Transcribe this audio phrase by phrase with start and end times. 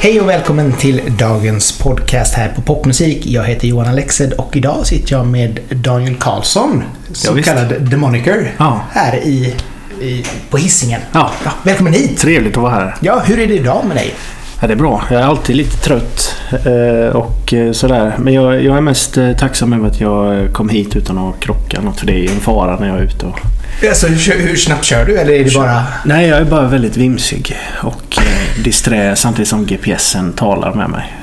[0.00, 3.26] Hej och välkommen till dagens podcast här på Popmusik.
[3.26, 7.48] Jag heter Johan Alexed och idag sitter jag med Daniel Karlsson, så visst.
[7.48, 8.80] kallad The Moniker, Ja.
[8.92, 9.54] här i,
[10.00, 11.00] i, på Hisingen.
[11.12, 11.30] Ja.
[11.62, 12.18] välkommen hit!
[12.18, 12.96] Trevligt att vara här.
[13.00, 14.14] Ja, hur är det idag med dig?
[14.60, 15.04] Ja, det är bra.
[15.10, 18.14] Jag är alltid lite trött eh, och eh, sådär.
[18.18, 21.80] Men jag, jag är mest eh, tacksam över att jag kom hit utan att krocka
[21.80, 21.98] något.
[21.98, 23.26] För det är ju en fara när jag är ute.
[23.26, 23.40] Och...
[23.88, 25.82] Alltså, hur, hur snabbt kör du eller är det bara...
[26.04, 28.18] Nej, jag är bara väldigt vimsig och
[28.64, 31.14] disträ samtidigt som GPSen talar med mig.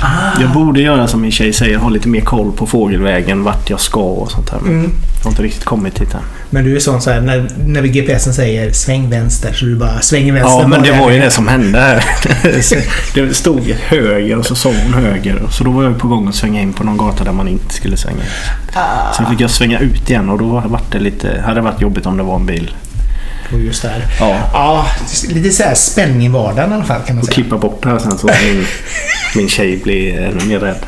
[0.00, 3.70] Att Jag borde göra som min tjej säger, ha lite mer koll på fågelvägen, vart
[3.70, 4.58] jag ska och sånt där.
[4.58, 4.90] Mm.
[5.18, 6.20] jag har inte riktigt kommit dit än.
[6.50, 10.00] Men du är sån så här, när, när GPSen säger sväng vänster så du bara
[10.00, 10.60] svänger vänster.
[10.60, 12.04] Ja, men det var ju det som hände här.
[13.14, 15.42] Det stod höger och så sa hon höger.
[15.50, 17.74] Så då var jag på gång att svänga in på någon gata där man inte
[17.74, 18.28] skulle svänga in.
[18.74, 21.80] Ah, Sen fick jag svänga ut igen och då var det lite, hade det varit
[21.80, 22.74] jobbigt om det var en bil.
[23.52, 24.06] Och just där.
[24.20, 24.36] Ja.
[24.52, 24.86] Ja,
[25.28, 27.34] lite så här spänning i vardagen i alla fall kan man Och säga.
[27.34, 28.64] klippa bort det här sen så att min,
[29.36, 30.78] min tjej blir ännu mer rädd.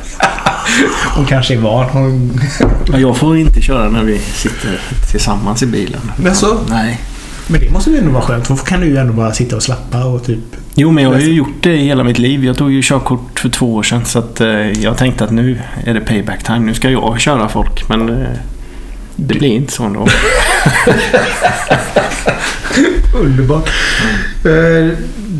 [1.15, 1.89] Hon kanske är van.
[1.89, 2.39] Hon...
[2.91, 4.79] Ja, jag får inte köra när vi sitter
[5.11, 6.01] tillsammans i bilen.
[6.17, 6.57] Men så?
[6.69, 7.01] Nej.
[7.47, 8.47] Men det måste ju ändå vara skönt.
[8.47, 10.39] För då kan du ju ändå bara sitta och slappa och typ...
[10.75, 12.45] Jo, men jag har ju gjort det i hela mitt liv.
[12.45, 15.59] Jag tog ju körkort för två år sedan så att eh, jag tänkte att nu
[15.85, 16.59] är det payback time.
[16.59, 17.89] Nu ska jag köra folk.
[17.89, 18.27] Men eh,
[19.17, 20.07] det blir inte så ändå.
[23.13, 23.69] Underbart.
[24.45, 24.97] Eh,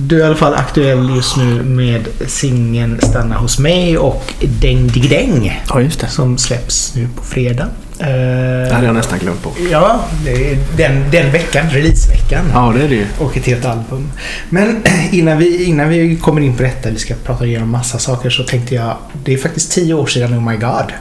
[0.08, 4.88] Du är i alla fall aktuell just nu med singeln Stanna hos mig och Däng
[4.88, 6.08] Digidäng Ja, just det.
[6.08, 7.68] som släpps nu på fredag.
[8.00, 9.52] Eh, Det hade jag nästan glömt på.
[9.72, 12.46] Ja, det är den, den veckan, releaseveckan.
[12.54, 13.06] Ja, det är det ju.
[13.20, 14.12] Och ett helt album.
[14.50, 18.30] Men innan vi, innan vi kommer in på detta, vi ska prata igenom massa saker,
[18.30, 18.98] så tänkte jag...
[19.24, 20.94] Det är faktiskt tio år sedan Oh My God.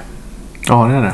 [0.69, 1.13] Ja, det är det.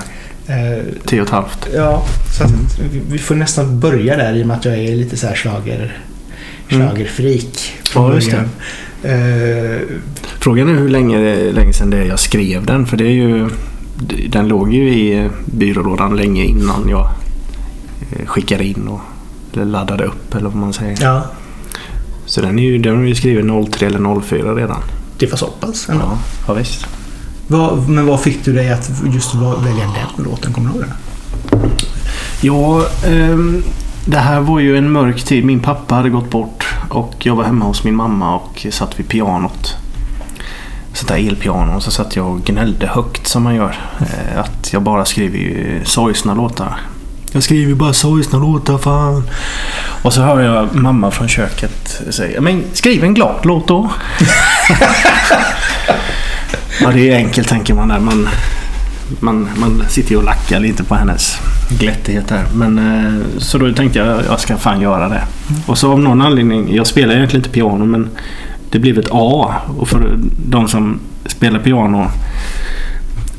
[0.53, 1.69] Eh, Tio och ett halvt.
[1.75, 2.03] Ja,
[2.39, 2.51] så att
[2.93, 5.35] vi- vi får nästan börja där i och med att jag är lite så här
[5.35, 5.97] schlager,
[6.69, 6.87] Mm.
[6.89, 8.39] schlagerfreak från Ja.
[9.09, 9.81] Eh,
[10.41, 12.87] Frågan är hur länge, länge sedan det är jag skrev den.
[12.87, 13.49] För det är ju...
[14.29, 17.11] Den låg ju i byrålådan länge innan jag
[18.13, 19.01] eh, skickade in och
[19.67, 20.99] laddade upp eller vad man säger.
[21.03, 21.27] ja,
[22.27, 24.83] Så den är ju, den är ju skriven 03 eller 04 redan.
[25.19, 26.05] det var så pass ändå.
[26.05, 26.19] Ja,
[26.49, 26.87] ja visst.
[27.53, 30.53] Vad, men vad fick du dig att just välja den låten?
[30.53, 31.71] Kommer du ihåg den?
[32.41, 33.63] Ja, ehm,
[34.07, 35.45] det här var ju en mörk tid.
[35.45, 39.09] Min pappa hade gått bort och jag var hemma hos min mamma och satt vid
[39.09, 39.77] pianot.
[40.93, 41.77] Sånt där elpiano.
[41.77, 43.77] Och så satt jag och gnällde högt som man gör.
[44.01, 46.81] Eh, Att jag bara skriver sorgsna låtar.
[47.33, 49.23] Jag skriver bara sorgsna låtar fan.
[50.03, 53.91] Och så hör jag mamma från köket säga Men skriv en glad låt då.
[56.81, 58.01] ja det är enkelt tänker man där.
[58.01, 58.29] Man,
[59.21, 61.37] man, man sitter ju och lackar lite på hennes
[61.79, 62.45] glättighet här.
[62.55, 65.23] Men, eh, så då tänkte jag jag ska fan göra det.
[65.67, 68.09] Och så av någon anledning, jag spelar egentligen inte piano men
[68.71, 69.55] det blev ett A.
[69.79, 72.11] Och för de som spelar piano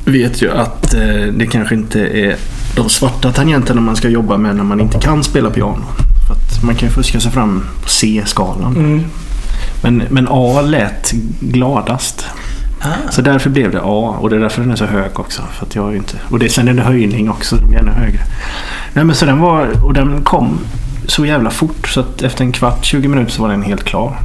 [0.04, 2.36] vet ju att eh, det kanske inte är
[2.76, 5.84] de svarta tangenterna man ska jobba med när man inte kan spela piano.
[6.26, 8.76] För att man kan ju fuska sig fram på C-skalan.
[8.76, 9.04] Mm.
[9.82, 12.26] Men, men A lät gladast.
[12.84, 13.10] Ah.
[13.10, 15.42] Så därför blev det A och det är därför den är så hög också.
[15.52, 18.20] För att jag inte, och det, sen är det höjning också, den blir ännu högre.
[18.92, 20.58] Nej men så den var, och den kom
[21.06, 24.18] så jävla fort så att efter en kvart, 20 minuter så var den helt klar.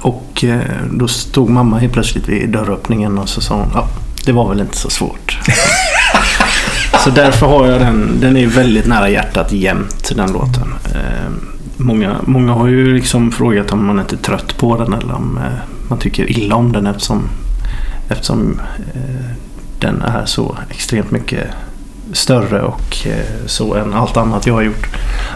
[0.00, 0.60] Och eh,
[0.92, 3.88] då stod mamma helt plötsligt vid dörröppningen och så sa hon ja,
[4.26, 5.38] det var väl inte så svårt.
[7.04, 10.74] så därför har jag den, den är väldigt nära hjärtat jämt den låten.
[10.94, 11.30] Eh,
[11.76, 15.38] många, många har ju liksom frågat om man inte är trött på den eller om
[15.38, 17.28] eh, man tycker illa om den eftersom,
[18.08, 18.60] eftersom
[18.94, 19.30] eh,
[19.78, 21.46] den är så extremt mycket
[22.12, 24.88] större och eh, så än allt annat jag har gjort.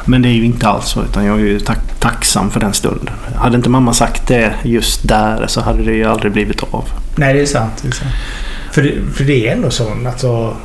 [0.04, 2.72] Men det är ju inte alls så utan jag är ju tack, tacksam för den
[2.72, 3.14] stunden.
[3.36, 6.84] Hade inte mamma sagt det just där så hade det ju aldrig blivit av.
[7.16, 7.72] Nej, det är sant.
[7.82, 8.10] Det är sant.
[8.72, 9.92] För, det, för det är ändå så.
[10.06, 10.56] Alltså,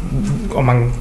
[0.53, 0.93] om man,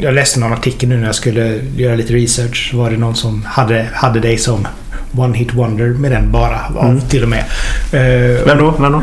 [0.00, 2.70] jag läste någon artikel nu när jag skulle göra lite research.
[2.74, 4.66] Var det någon som hade, hade dig som
[5.16, 6.60] One Hit Wonder med den bara.
[6.76, 7.00] Av, Mm.
[7.00, 7.44] Till och med.
[7.92, 8.70] Eh, Vem då?
[8.80, 9.02] Vem då?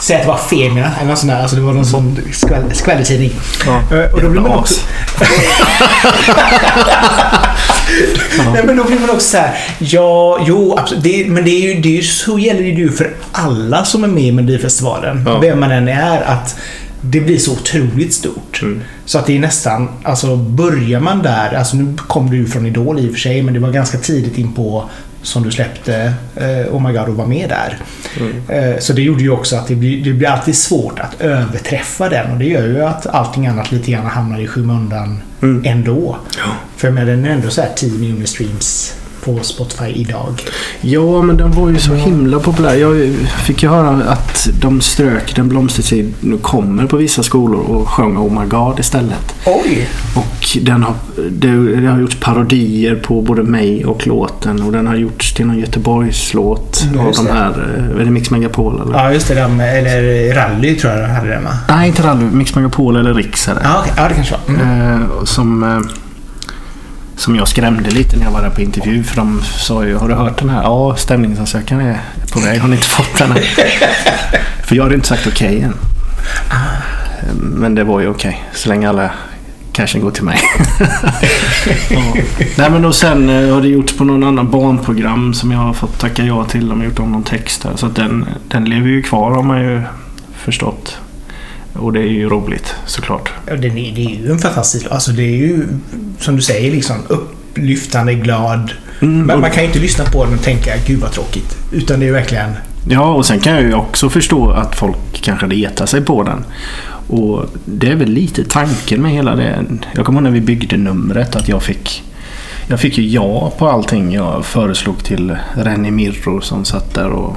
[0.00, 1.40] Säg att det var Femina eller något sånt där.
[1.40, 3.30] Alltså det var någon sån skväll, skvallertidning.
[3.66, 3.80] Ja.
[4.12, 4.80] Och då blir man också...
[8.52, 9.58] Nej, men då blir man också så här.
[9.78, 11.04] Ja, jo, absolut.
[11.04, 14.04] Det, men det är ju, det är ju, så gäller det ju för alla som
[14.04, 15.22] är med i Melodifestivalen.
[15.26, 15.38] Ja.
[15.38, 16.22] Vem man än är.
[16.22, 16.56] Att
[17.00, 18.62] det blir så otroligt stort.
[18.62, 18.82] Mm.
[19.04, 22.66] Så att det är nästan, alltså börjar man där, alltså nu kom du ju från
[22.66, 24.90] Idol i och för sig, men det var ganska tidigt in på
[25.22, 27.78] som du släppte eh, Oh My God och var med där.
[28.20, 28.42] Mm.
[28.48, 32.08] Eh, så det gjorde ju också att det blir, det blir alltid svårt att överträffa
[32.08, 35.62] den och det gör ju att allting annat lite grann hamnar i skymundan Mm.
[35.64, 36.16] ändå.
[36.38, 36.52] Ja.
[36.76, 38.94] För med den är ändå så här 10 miljoner streams
[39.26, 40.42] på Spotify idag.
[40.80, 42.74] Ja, men den var ju så himla populär.
[42.74, 43.14] Jag
[43.44, 48.18] fick ju höra att de strök Den blomstertid nu kommer på vissa skolor och sjöng
[48.18, 49.34] Oh My God istället.
[49.46, 49.88] Oj!
[50.14, 50.94] Och den har,
[51.30, 55.46] det, det har gjorts parodier på både mig och låten och den har gjorts till
[55.46, 58.98] någon Göteborgslåt Mm, av de här, eh, är det Mix Megapol eller?
[58.98, 59.34] Ja, just det.
[59.34, 61.50] De, eller Rally tror jag de hade den va?
[61.68, 62.24] Nej, inte Rally.
[62.24, 63.60] Mix Megapol eller Riks är det.
[63.64, 63.92] Ja, okej.
[63.96, 64.54] ja det kanske var.
[64.54, 65.02] Mm.
[65.02, 65.78] Eh, som, eh,
[67.16, 69.04] som jag skrämde lite när jag var där på intervju.
[69.04, 70.62] För de sa ju, har du hört den här?
[70.62, 72.00] Ja, stämningsansökan är
[72.32, 72.60] på väg.
[72.60, 73.34] Har ni inte fått den
[74.64, 75.74] för jag hade inte sagt okej än.
[76.50, 78.44] Eh, Men det var ju okej.
[78.54, 79.10] Så länge alla
[79.72, 80.38] cashen går till mig.
[81.90, 82.14] ja.
[82.58, 85.72] Nej men och sen eh, har det gjorts på någon annan barnprogram som jag har
[85.72, 86.68] fått tacka ja till.
[86.68, 87.72] De har gjort om någon text där.
[87.76, 89.82] Så den, den lever ju kvar har man ju
[90.36, 90.98] förstått.
[91.78, 93.32] Och det är ju roligt såklart.
[93.46, 94.86] Ja, är, det är ju en fantastisk...
[94.90, 95.66] Alltså det är ju
[96.20, 98.72] som du säger liksom upplyftande, glad.
[99.00, 101.56] Mm, Men man kan ju inte lyssna på den och tänka gud vad tråkigt.
[101.72, 102.52] Utan det är verkligen...
[102.88, 106.44] Ja, och sen kan jag ju också förstå att folk kanske retar sig på den.
[107.08, 109.64] Och det är väl lite tanken med hela det.
[109.94, 112.02] Jag kommer ihåg när vi byggde numret att jag fick
[112.68, 117.36] jag fick ju ja på allting jag föreslog till Renny Mirro som satt där och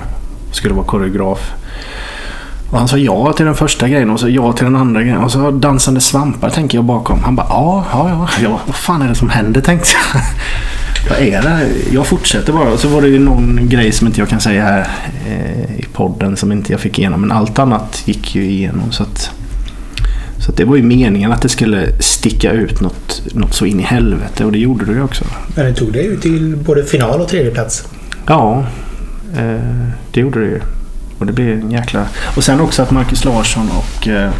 [0.51, 1.51] skulle vara koreograf.
[2.71, 5.17] Och han sa ja till den första grejen och så ja till den andra grejen.
[5.17, 7.23] Och så dansande svampar tänker jag bakom.
[7.23, 8.59] Han bara ja, ja, ja.
[8.67, 10.21] vad fan är det som händer tänkte jag.
[11.09, 11.67] Vad är det?
[11.91, 12.73] Jag fortsätter bara.
[12.73, 14.87] Och så var det ju någon grej som inte jag kan säga här
[15.27, 17.21] eh, i podden som inte jag fick igenom.
[17.21, 18.91] Men allt annat gick ju igenom.
[18.91, 19.31] Så att,
[20.39, 23.79] så att det var ju meningen att det skulle sticka ut något, något så in
[23.79, 24.45] i helvete.
[24.45, 25.25] Och det gjorde det ju också.
[25.55, 27.87] Men den tog dig ju till både final och tredje plats.
[28.27, 28.65] Ja,
[29.37, 30.61] eh, det gjorde det ju.
[31.19, 32.05] Och det blev en jäkla...
[32.35, 34.31] Och sen också att Marcus Larsson och eh,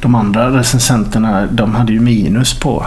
[0.00, 2.86] de andra recensenterna, de hade ju minus på,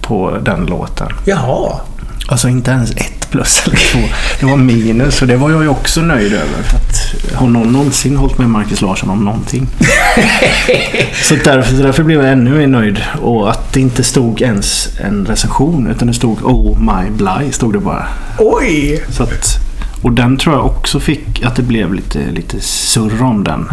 [0.00, 1.08] på den låten.
[1.24, 1.80] Jaha.
[2.28, 3.98] Alltså inte ens ett plus eller två.
[4.40, 6.62] Det var minus och det var jag ju också nöjd över.
[6.62, 9.68] För att har någon någonsin hållit med Marcus Larsson om någonting?
[11.22, 13.00] så därför, så därför blev jag ännu mer nöjd.
[13.22, 17.72] Och att det inte stod ens en recension utan det stod Oh My Bly stod
[17.72, 18.06] det bara.
[18.38, 19.04] Oj!
[19.08, 19.58] Så att,
[20.04, 23.66] och den tror jag också fick att det blev lite, lite surr om den.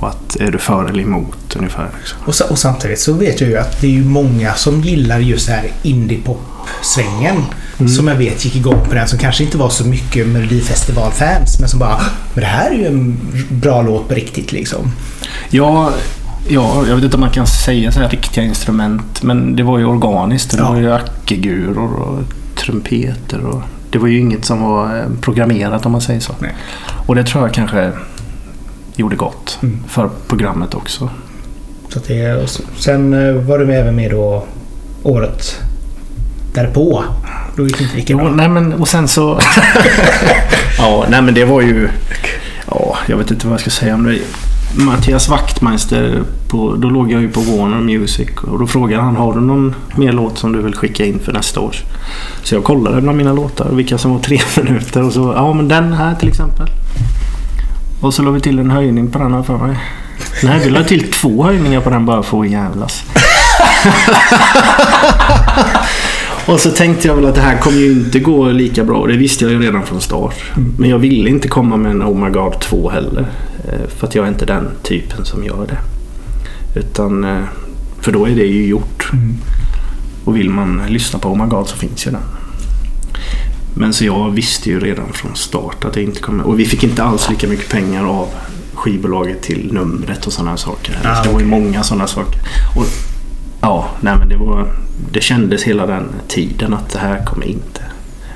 [0.00, 1.88] Och att är du för eller emot ungefär.
[1.98, 2.18] Liksom.
[2.24, 5.52] Och, och samtidigt så vet jag ju att det är många som gillar just det
[5.52, 7.36] här indie-pop-svängen.
[7.96, 11.68] Som jag vet gick igång på den som kanske inte var så mycket Melodifestival-fans men
[11.68, 12.00] som bara
[12.34, 14.92] Men det här är ju en bra låt på riktigt liksom.
[15.50, 15.92] Ja,
[16.48, 19.22] ja, jag vet inte om man kan säga så här riktiga instrument.
[19.22, 20.50] Men det var ju organiskt.
[20.50, 20.68] Det Ja.
[20.68, 22.18] var ju ackeguror och
[22.56, 23.40] trumpeter.
[23.46, 26.32] Och, det var ju inget som var eh, programmerat om man säger så.
[26.38, 26.54] Nej.
[27.06, 27.92] Och det tror jag kanske
[28.96, 29.78] gjorde gott Mm.
[29.88, 31.10] för programmet också.
[31.88, 34.44] Så det, sen eh, var du med även med då
[35.02, 35.60] året
[36.54, 37.04] därpå.
[37.56, 38.30] Då gick det inte lika Jo, bra.
[38.30, 39.40] nej men och sen så...
[40.78, 41.88] ja, nej men det var ju...
[42.70, 44.18] Ja, jag vet inte vad jag ska säga om det.
[44.76, 49.34] Mattias Wachtmeister, på, då låg jag ju på Warner Music och då frågade han har
[49.34, 51.74] du någon mer låt som du vill skicka in för nästa år?
[52.42, 55.68] Så jag kollade bland mina låtar vilka som var tre minuter och så ja men
[55.68, 56.66] den här till exempel.
[58.00, 59.76] Och så la vi till en höjning på den här för mig.
[60.42, 63.04] Nej, vi la till två höjningar på den bara för att jävlas.
[66.46, 69.06] Och så tänkte jag väl att det här kommer ju inte gå lika bra.
[69.06, 70.34] Det visste jag ju redan från start.
[70.78, 73.26] Men jag ville inte komma med en Oh My God 2 heller.
[73.64, 75.78] Eh, För att jag är inte den typen som gör det.
[76.74, 77.44] Utan, eh,
[78.00, 79.10] för då är det ju gjort.
[79.12, 79.36] Mm.
[80.24, 82.20] Och vill man lyssna på Oh My God så finns ju den.
[83.74, 86.46] Men så jag visste ju redan från start att det inte kommer...
[86.46, 88.28] Och vi fick inte alls lika mycket pengar av
[88.74, 90.98] skivbolaget till numret och sådana saker.
[91.04, 92.40] Ah, det var ju många sådana saker.
[92.76, 92.84] Och,
[93.60, 94.72] ja, nej men det var...
[95.12, 97.80] Det kändes hela den tiden att det här kommer inte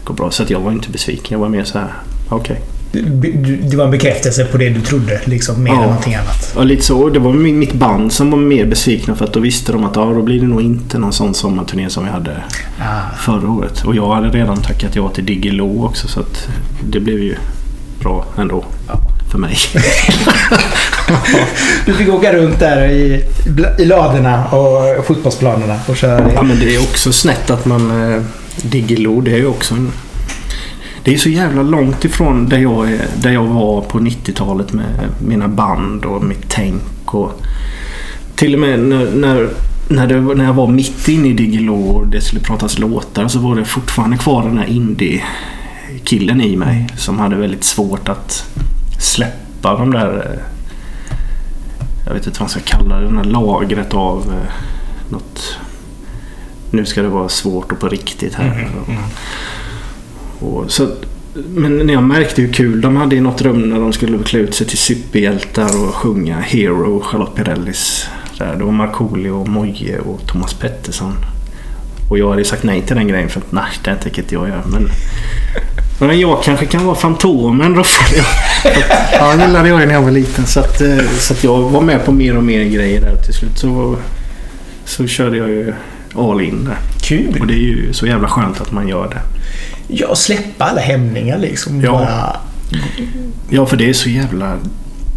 [0.05, 0.31] gå bra.
[0.31, 1.27] Så att jag var inte besviken.
[1.31, 1.93] Jag var mer så här,
[2.29, 2.61] okej.
[2.61, 5.77] Du- Det var en bekräftelse på det du trodde liksom mer Ja.
[5.83, 6.53] än någonting annat.
[6.57, 7.09] Ja, lite så.
[7.09, 9.97] Det var mi- mitt band som var mer besvikna för att då visste de att
[9.97, 12.37] ja, då blir det nog inte någon sån sommarturné som vi hade
[12.81, 13.17] Ah.
[13.19, 13.85] förra året.
[13.85, 16.49] Och jag hade redan tackat ja till Diggiloo också så att
[16.91, 17.37] det blev ju
[18.01, 18.65] bra ändå.
[18.89, 19.01] Ja.
[19.31, 19.57] För mig.
[21.87, 23.25] Du fick åka runt där i,
[23.79, 26.33] i ladorna och fotbollsplanerna och köra det.
[26.35, 28.13] Ja men det är också snett att man...
[28.15, 28.23] Eh,
[28.63, 29.93] Diggiloo det är ju också en...
[31.05, 35.09] Det är så jävla långt ifrån där jag, är, där jag var på 90-talet med
[35.27, 37.15] mina band och mitt tänk.
[37.15, 37.43] Och
[38.35, 39.49] till och med när, när
[39.89, 43.39] när, det, när jag var mitt inne i Diggiloo och det skulle pratas låtar så
[43.39, 48.45] var det fortfarande kvar den här indie-killen i mig som hade väldigt svårt att
[49.01, 50.17] släppa de där...
[50.17, 50.45] Eh,
[52.07, 53.05] jag vet inte vad man ska kalla det.
[53.05, 54.53] Den här lagret av eh,
[55.09, 55.59] något...
[56.71, 58.45] Nu ska det vara svårt och på riktigt här.
[58.45, 58.59] Mm.
[58.59, 59.03] mm, mm.
[60.43, 60.89] Och så,
[61.35, 64.39] men när jag märkte hur kul de hade i något rum när de skulle klä
[64.39, 68.09] ut sig till superhjältar och sjunga Hero, Charlotte Perrellis.
[68.39, 68.57] Där.
[68.57, 71.15] Det var Markoolio, Moje och Thomas Pettersson.
[72.11, 74.35] Och jag hade ju sagt nej till den grejen för att nej, det tänker inte
[74.35, 74.63] jag göra.
[74.67, 74.89] Men,
[76.01, 77.83] men jag kanske kan vara Fantomen då.
[78.63, 80.47] Det gillade jag när jag var liten.
[80.47, 83.17] Så att, eh, så att jag var med på mer och mer grejer där.
[83.17, 83.97] Till slut så,
[84.85, 85.73] så körde jag ju
[86.15, 86.77] all in där.
[86.97, 87.47] Och Kul!
[87.49, 89.21] det är ju så jävla skönt att man gör det.
[89.95, 91.81] Ja, släppa alla hämningar liksom.
[91.81, 91.93] Ja.
[91.93, 92.37] Bara,
[93.49, 94.59] Ja, för det är så jävla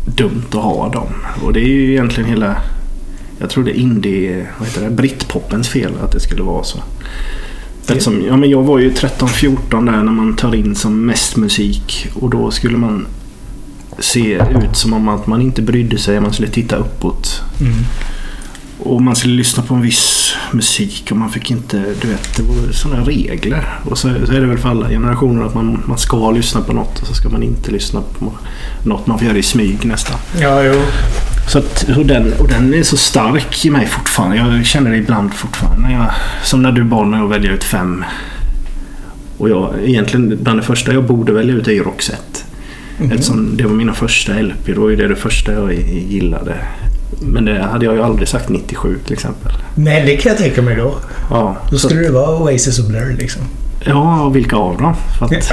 [0.05, 1.07] dumt att ha dem.
[1.43, 2.55] Och det är ju egentligen hela...
[3.39, 4.47] Jag tror det är indie...
[4.59, 4.89] Vad heter det?
[4.89, 6.77] Britpopens fel att det skulle vara så.
[7.87, 12.07] Eftersom, ja, men jag var ju 13-14 där när man tar in som mest musik.
[12.13, 13.07] Och då skulle man
[13.99, 16.19] se ut som om att man inte brydde sig.
[16.19, 17.41] Man skulle titta uppåt.
[17.61, 17.73] mm.
[18.79, 20.14] Och man skulle lyssna på en viss
[20.51, 23.79] musik och man fick inte, du vet, det var sådana regler.
[23.85, 26.73] Och så, så är det väl för alla generationer att man, man ska lyssna på
[26.73, 28.33] något och så ska man inte lyssna på
[28.83, 29.07] något.
[29.07, 30.17] Man får göra det i smyg nästan.
[30.41, 30.81] Ja, jo.
[31.47, 34.37] Så att, och, den, och den är så stark i mig fortfarande.
[34.37, 35.91] Jag känner det ibland fortfarande.
[35.91, 36.11] Jag,
[36.43, 38.03] som när du bad mig att välja ut fem.
[39.37, 42.39] Och jag, egentligen bland det första jag borde välja ut är ju Roxette.
[42.97, 43.11] Mhm.
[43.11, 44.75] Eftersom det var mina första LP.
[44.75, 45.73] Då är det det första jag
[46.09, 46.55] gillade.
[47.21, 49.51] Men det hade jag ju aldrig sagt 97 till exempel.
[49.75, 50.95] Nej, det kan jag tänka mig då.
[51.29, 53.41] Ja, Då skulle det vara Oasis och Blur liksom.
[53.85, 54.95] ja och vilka av dem?
[55.21, 55.31] Att,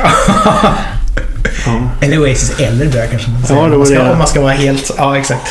[1.67, 1.81] ja.
[2.01, 3.63] Eller Oasis eller Blur kanske man Ja, säger.
[3.71, 4.13] det var Om man ska, det.
[4.13, 4.91] om man ska vara helt...
[4.99, 5.49] Ja, exakt.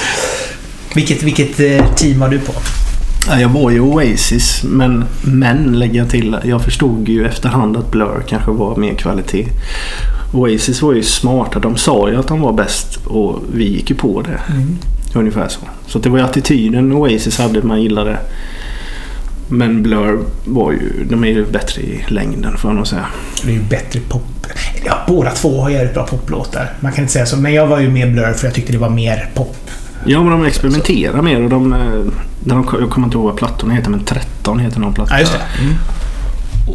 [0.96, 2.53] Vilket, vilket eh, team har du på?
[3.29, 6.38] Ja, jag var ju Oasis, men, men lägger jag till.
[6.43, 9.48] Jag förstod ju efterhand att Blur kanske var mer kvalitet.
[10.34, 11.60] Oasis var ju smarta.
[11.60, 14.53] De sa ju att de var bäst och vi gick ju på det.
[14.53, 14.77] Mm.
[15.13, 15.60] Ungefär så.
[15.88, 18.18] Så det var ju attityden Oasis hade man gillade.
[19.48, 23.06] Men Blur var ju, de är ju bättre i längden får jag nog säga.
[23.44, 24.48] Det är ju bättre pop.
[24.86, 26.74] Ja, båda två har jävligt bra poplåtar.
[26.80, 27.38] Man kan inte säga så.
[27.38, 29.58] Men jag var ju mer Blur för jag tyckte det var mer pop.
[30.06, 31.74] Ja men de experimenterar mer och de...
[31.74, 31.80] eh,
[32.44, 35.13] de jag kommer inte ihåg vad plattorna heter men 13 heter någon platta.
[35.13, 35.63] Ja, just det.
[35.63, 35.74] Mm.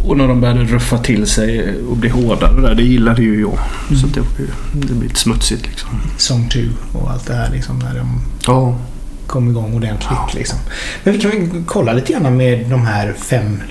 [0.04, 3.58] Och när de började ruffa till sig och bli hårdare där, det gillade ju jag.
[4.00, 5.88] Så det, ju- det blev lite smutsigt liksom.
[6.16, 6.60] Song 2
[6.98, 7.78] och allt det här liksom.
[7.78, 8.78] När de Ja.
[9.26, 10.58] kom igång ordentligt liksom.
[11.04, 13.62] Men vi kan väl kolla lite grann med de här fem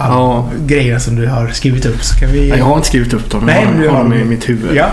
[0.00, 0.48] Ja.
[0.66, 2.02] grejerna som du har skrivit upp.
[2.04, 2.48] Så kan vi...
[2.48, 4.76] Jag har inte skrivit upp dem, Nej, jag har, du har dem i mitt huvud.
[4.76, 4.86] Ja.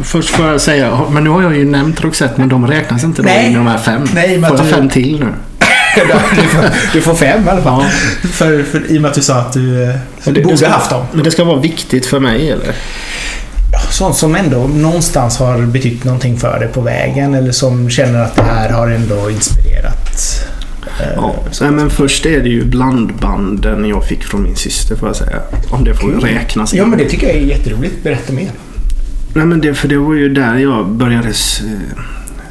[0.00, 3.22] Först får jag säga, men nu har jag ju nämnt Roxette men de räknas inte
[3.22, 3.46] då Nej.
[3.46, 4.04] in i de här fem.
[4.14, 5.26] Nej, men får jag du- fem till nu?
[6.36, 7.82] Du, får, du får fem i alla fall.
[8.22, 8.28] Ja.
[8.28, 9.94] För, för, I och med att du sa att du eh,
[10.24, 11.04] det, borde ska, haft dem.
[11.12, 12.74] Men det ska vara viktigt för mig eller?
[13.90, 18.36] Sånt som ändå någonstans har betytt någonting för dig på vägen eller som känner att
[18.36, 20.46] det här har ändå inspirerat.
[21.00, 21.34] eh, Ja.
[21.60, 25.36] Nej, men först är det ju blandbanden jag fick från min syster får jag säga.
[25.70, 26.20] Om det får Kul.
[26.20, 26.78] räknas in.
[26.78, 28.02] Ja, men det tycker jag är jätteroligt.
[28.04, 28.50] Berätta mer.
[29.34, 31.34] Nej men det, för det var ju där jag började eh,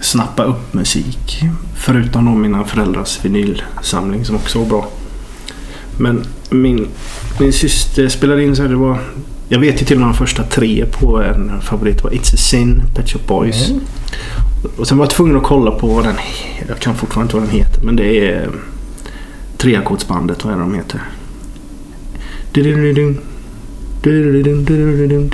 [0.02, 1.44] snappa upp musik.
[1.76, 4.88] Förutom då mina föräldrars vinylsamling som också var bra.
[5.98, 6.88] Men min,
[7.40, 8.98] min syster spelade in så här, det var...
[9.50, 12.04] Jag vet ju till och med de första tre på en favorit.
[12.04, 13.70] Var It's a Sin, Pet Shop Boys.
[13.70, 13.82] Mm.
[14.78, 16.16] Och sen var jag tvungen att kolla på vad den...
[16.68, 17.82] Jag kan fortfarande inte vad den heter.
[17.82, 18.50] Men det är...
[19.58, 21.02] Treackordsbandet, vad är det de heter?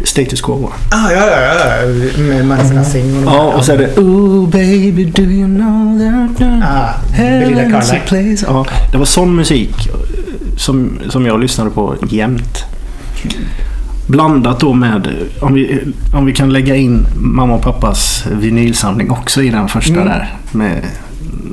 [0.04, 0.70] Status Quo va?
[0.92, 1.88] Ah, ja, ja, ja.
[2.24, 2.46] Med
[2.76, 3.18] Nothing.
[3.18, 7.96] Och de Ja, och så är det Oh baby do you know that Ah, heaven's
[7.96, 8.46] a place.
[8.48, 9.90] Ja, det var sån musik
[10.58, 12.64] som, som jag lyssnade på jämt.
[14.08, 15.08] Blandat då med,
[15.40, 15.80] om vi,
[16.14, 20.06] om vi kan lägga in mamma och pappas vinylsamling också i den första Mm.
[20.08, 20.36] där.
[20.52, 20.86] Med,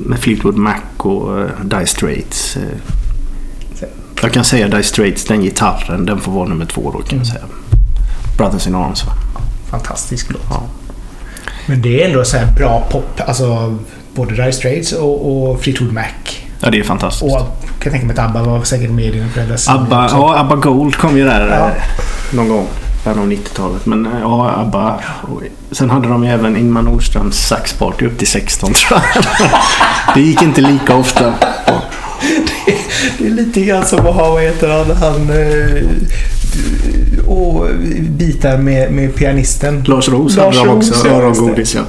[0.07, 2.57] med Fleetwood Mac och uh, Dire Straits.
[2.57, 2.63] eh.
[4.25, 7.27] Jag kan säga Dire Straits, den gitarren, den får vara nummer två då kan jag
[7.27, 7.41] säga.
[8.39, 9.13] Brothers in Arms va?
[9.71, 10.43] Fantastisk låt.
[10.51, 10.63] Ja.
[11.67, 13.21] Men det är ändå så här bra pop.
[13.27, 13.79] Alltså
[14.15, 16.03] både Dire Straits och, och Fleetwood Mac.
[16.61, 17.23] Ja, det är fantastiskt.
[17.23, 17.47] Och kan
[17.85, 20.17] jag tänka mig att ABBA var säkert med i dina föräldrars Abba, också.
[20.17, 21.69] ja, Abba Gold kom ju där Ja.
[21.69, 21.73] eh,
[22.37, 22.67] någon gång.
[23.05, 23.87] Början av 90-talet.
[23.87, 25.01] Men eh, ja, Abba.
[25.23, 25.43] Och
[25.77, 29.25] sen hade de ju även Ingmar Nordströms saxparty upp till 16 tror jag.
[30.15, 31.35] Det gick inte lika ofta.
[33.19, 35.85] Det är lite grann som att ha, vad heter han, han eh,
[37.27, 37.67] och
[38.01, 39.85] bitar med, med pianisten.
[39.87, 41.09] Lars Roos hade de också.
[41.09, 41.83] Ja, godis ja.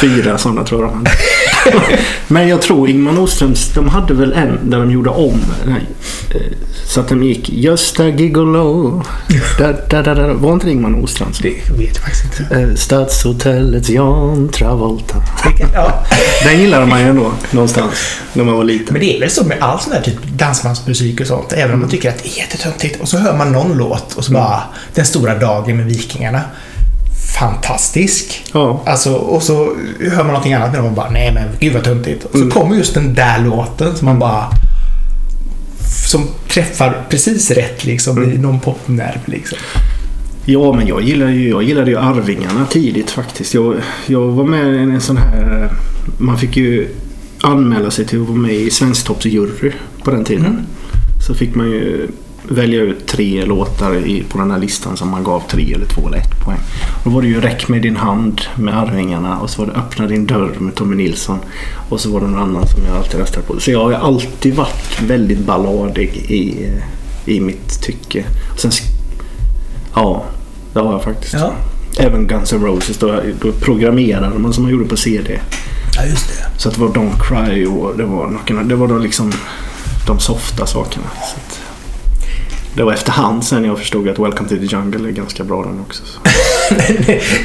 [0.00, 1.10] Fyra sådana tror jag hade.
[2.28, 5.40] Men jag tror Ingmar Nordströms, de hade väl en där de gjorde om.
[5.66, 5.82] Nej,
[6.86, 9.02] så att de gick Just a gigolo.
[9.58, 10.34] Da, da, da, da.
[10.34, 11.38] Var inte Ingmar Nordströms?
[11.38, 12.60] Det vet jag faktiskt inte.
[12.60, 15.22] Eh, Stadshotellets Jan Travolta.
[15.74, 16.04] Ja.
[16.44, 18.92] Den gillade man ju ändå någonstans när man var liten.
[18.92, 21.52] Men det är väl så med all sån där typ dansbandsmusik och sånt.
[21.52, 23.00] Även om man tycker att det är jättetöntigt.
[23.00, 24.62] Och så hör man någon låt och så bara
[24.94, 26.40] Den stora dagen med Vikingarna.
[27.38, 28.44] Fantastisk.
[28.52, 28.82] Ja.
[28.86, 32.24] Alltså, och så hör man någonting annat och man bara nej men gud vad töntigt.
[32.24, 34.46] Och så kommer just den där låten som man bara
[36.08, 39.58] som träffar precis rätt liksom i någon popnerv liksom.
[40.44, 43.54] Ja, men jag gillade ju, jag gillade ju Arvingarna tidigt faktiskt.
[43.54, 43.74] Jag,
[44.06, 45.62] jag var med i en sån här...
[45.64, 45.70] eh,
[46.18, 46.88] Man fick ju
[47.40, 49.72] anmäla sig till att vara med i Svensktoppsjury
[50.04, 50.46] på den tiden.
[50.46, 50.60] Mm.
[51.26, 52.08] Så fick man ju
[52.48, 56.06] välja ut tre låtar i, på den här listan som man gav tre eller två
[56.08, 56.58] eller ett poäng.
[57.04, 60.06] Då var det ju Räck med din hand med Arvingarna och så var det Öppna
[60.06, 61.38] din dörr med Tommy Nilsson.
[61.88, 63.60] Och så var det någon annan som jag alltid röstade på.
[63.60, 66.70] Så jag har ju alltid varit väldigt balladig i,
[67.26, 68.24] i mitt tycke.
[68.52, 68.70] Och sen,
[69.94, 70.24] ja,
[70.72, 71.34] det har jag faktiskt.
[71.34, 71.52] Ja.
[71.98, 75.40] Även Guns N' Roses, då, då programmerade man som man gjorde på CD.
[75.96, 76.60] Ja, just det.
[76.60, 79.32] Så att det var Don't Cry och det var, det var då liksom
[80.06, 81.06] de softa sakerna.
[81.14, 81.45] Så
[82.76, 85.80] det var efterhand sen jag förstod att Welcome to the Jungle är ganska bra den
[85.80, 86.02] också.
[86.04, 86.20] Så.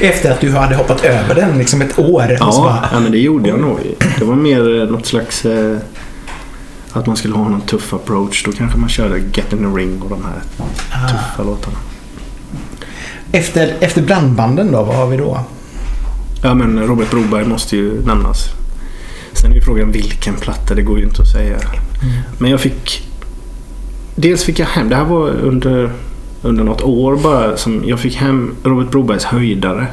[0.00, 2.36] Efter att du hade hoppat över den liksom ett år.
[2.40, 3.78] Ja, bara, ja, men det gjorde jag nog.
[4.18, 5.44] Det var mer eh, något slags...
[5.44, 5.76] Eh,
[6.92, 8.44] att man skulle ha någon tuff approach.
[8.44, 11.08] Då kanske man körde Get in the Ring och de här ah.
[11.08, 11.78] tuffa låtarna.
[13.32, 15.40] efter, efter brandbanden då, vad har vi då?
[16.42, 18.48] Ja men Robert Broberg måste ju nämnas.
[19.32, 21.58] Sen är ju frågan vilken platta, det går ju inte att säga.
[22.38, 23.11] Men jag fick...
[24.14, 25.92] Dels fick jag hem, det här var under,
[26.42, 29.86] under något år bara, som jag fick hem Robert Brobergs höjdare.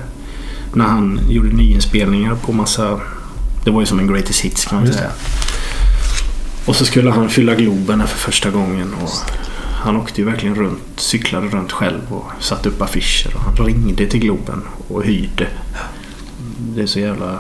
[0.74, 3.00] När han gjorde nyinspelningar på massa...
[3.66, 5.12] Det var ju som en greatest hits kan man Just säga.
[6.66, 8.94] Och så skulle han fylla Globen för första gången.
[9.02, 9.10] Och
[9.84, 13.36] han åkte ju verkligen runt, cyklade runt själv och satte upp affischer.
[13.36, 15.48] Och han ringde till Globen och hyrde.
[16.58, 17.40] Det är så jävla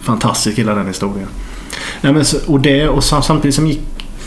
[0.00, 1.28] fantastiskt hela den historien.
[2.00, 3.80] Nej, men så, och det och sam, samtidigt, som gick,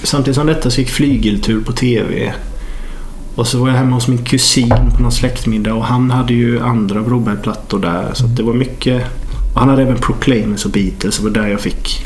[0.03, 2.33] samtidigt som detta så gick flygeltur på TV.
[3.35, 6.59] Och så var jag hemma hos min kusin på någon släktmiddag och han hade ju
[6.59, 8.09] andra Broberg-plattor där.
[8.13, 9.03] Så att det var mycket.
[9.53, 11.17] Och han hade även Proclaimers och Beatles.
[11.17, 12.05] Det var där jag fick.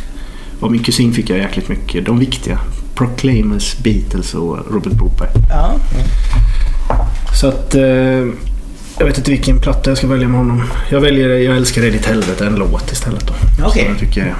[0.59, 2.05] Och min kusin fick jag jäkligt mycket.
[2.05, 2.59] De viktiga.
[2.95, 5.29] Proclaimers, Beatles och Robert Broberg.
[5.49, 5.75] Ja.
[7.33, 7.75] Så att...
[7.75, 8.27] Eh,
[8.99, 10.63] jag vet inte vilken platta jag ska välja med honom.
[10.89, 13.33] Jag väljer Jag älskar dig ditt helvete, en låt istället då.
[13.65, 13.95] Okej.
[13.99, 14.35] Tycker,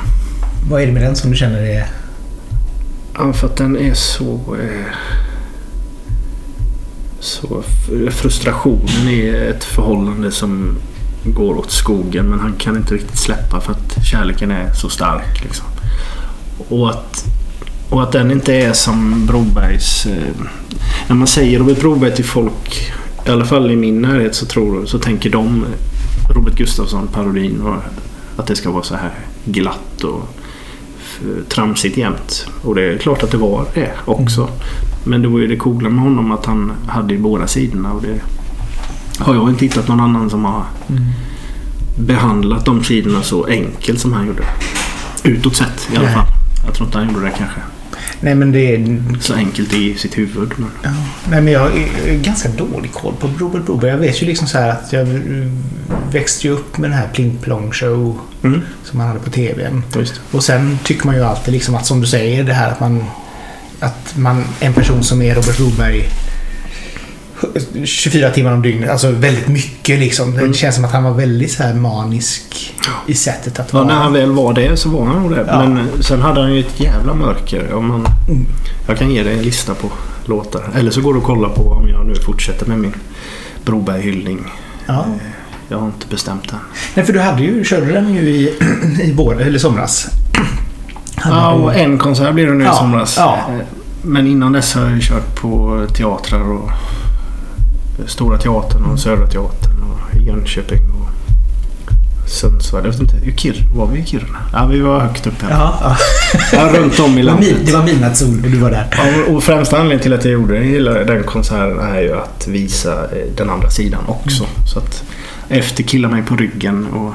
[0.70, 1.86] Vad är det med den som du känner är
[3.17, 4.56] ja, för att den är så...
[4.62, 4.95] Eh,
[7.19, 7.63] så
[8.12, 10.77] frustrationen i ett förhållande som
[11.23, 15.43] går åt skogen men han kan inte riktigt släppa för att kärleken är så stark.
[15.43, 15.65] Liksom.
[16.69, 17.25] Och, att,
[17.89, 20.06] och att den inte är som Brobergs...
[20.06, 20.34] Eh,
[21.08, 22.91] när man säger Robert Broberg till folk,
[23.25, 25.65] i alla fall i min närhet, så, tror, så tänker de
[26.36, 27.63] Robert Gustafsson, parodin,
[28.38, 29.12] att det ska vara så här
[29.45, 30.37] glatt och
[31.49, 32.47] tramsigt jämt.
[32.62, 34.49] Och det är klart att det var det också.
[35.03, 37.93] Men det var ju det coola med honom att han hade ju båda sidorna.
[37.93, 38.19] Och det
[39.23, 40.63] har jag inte hittat någon annan som har
[41.99, 44.43] behandlat de sidorna så enkelt som han gjorde.
[45.23, 46.25] Utåt sett i alla fall.
[46.65, 47.60] Jag tror inte han gjorde det kanske
[48.20, 49.04] Nej men det är...
[49.22, 50.52] så enkelt i sitt huvud.
[50.58, 50.70] Men...
[50.84, 50.89] Ja.
[51.30, 51.72] Nej men jag har
[52.24, 53.91] ganska dålig koll på Robert Broberg.
[53.91, 55.08] Jag vet ju liksom så att jag
[56.12, 58.62] växte ju upp med den här Pling Plong Show Mm.
[58.84, 59.84] som han hade på TVn.
[59.96, 60.22] Just.
[60.32, 63.04] Och sen tycker man ju alltid liksom att som du säger det här att man...
[63.80, 66.04] Att man, en person som är Robert Broberg
[67.86, 70.32] 24 timmar om dygnet, alltså väldigt mycket liksom.
[70.34, 70.54] Det Mm.
[70.54, 72.73] känns som att han var väldigt så här manisk
[73.08, 73.88] i sättet att Ja, vara.
[73.88, 75.45] när han väl var det så var han nog det.
[75.47, 75.60] Ja.
[75.60, 77.73] Men eh, sen hade han ju ett jävla mörker.
[77.73, 78.45] Om man, Mm.
[78.88, 79.89] jag kan ge dig en lista på
[80.26, 80.62] låtar.
[80.76, 82.93] Eller så går du och kollar på om jag nu fortsätter med min
[83.65, 84.39] Broberg-hyllning.
[84.86, 85.06] Ja.
[85.69, 86.58] Jag har inte bestämt än.
[86.95, 88.54] Nej, för du hade ju, körde den ju i,
[89.04, 90.08] i vår, eller somras.
[91.15, 93.15] Hade Ja, och en konsert blir det nu i Ja, somras.
[93.17, 93.38] ja.
[93.50, 93.56] Eh,
[94.02, 96.69] Men innan dess har jag kört på teatrar och
[98.06, 101.10] Stora Teatern och Södra Teatern och Jönköping och
[102.30, 102.84] Sundsvall.
[102.86, 104.38] Jag vet inte, Kir, var vi i Kiruna?
[104.54, 105.50] Ja, vi var högt upp här.
[105.52, 105.98] Ja,
[106.54, 106.70] ja.
[106.80, 107.56] Runt om i Det var, landet.
[107.66, 108.88] det var midnattssol och du var där.
[108.92, 112.94] Ja, och- främsta anledningen till att jag gjorde hela den konserten är ju att visa
[113.04, 114.46] eh, den andra sidan också.
[114.74, 115.04] Så att
[115.50, 117.14] efter Killa mig på ryggen och,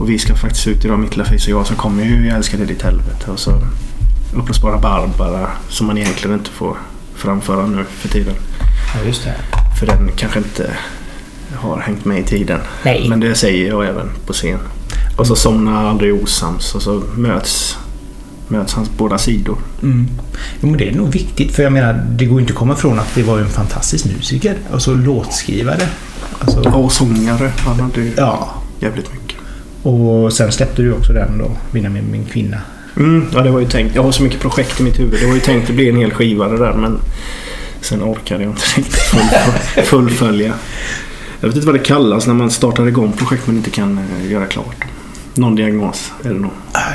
[0.00, 2.58] och vi ska faktiskt ut idag, mitt lilla och jag, så kommer ju Jag älskar
[2.58, 3.30] dig ditt helvete.
[3.30, 3.52] Och så
[4.34, 6.76] Uppblåsbara Barbara som man egentligen inte får
[7.14, 8.34] framföra nu för tiden.
[8.94, 9.34] Ja, just det.
[9.78, 10.70] För den kanske inte
[11.54, 12.60] har hängt med i tiden.
[12.84, 13.06] Nej.
[13.08, 14.58] Men det säger jag även på scen.
[15.16, 17.76] Och så somnar aldrig osams och så möts,
[18.48, 19.58] möts hans båda sidor.
[19.82, 20.08] Mm.
[20.60, 22.98] Jo, men det är nog viktigt för jag menar, det går inte att komma ifrån
[22.98, 24.56] att det var en fantastisk musiker.
[24.72, 25.88] Alltså låtskrivare.
[26.38, 27.52] Alltså, Och sångare.
[27.56, 28.62] Han hade ju ja.
[28.80, 29.36] jävligt mycket.
[29.82, 32.60] Och sen släppte du också den då, Vinna med min kvinna.
[32.96, 33.94] Mm, ja, det var ju tänkt.
[33.94, 35.20] Jag har så mycket projekt i mitt huvud.
[35.20, 36.98] Det var ju tänkt att bli en hel skiva det där men
[37.80, 40.52] sen orkade jag inte riktigt fullf- fullfölja.
[41.40, 44.30] Jag vet inte vad det kallas när man startar igång projekt men inte kan eh,
[44.32, 44.84] göra klart.
[45.34, 46.50] Någon diagnos är det nog.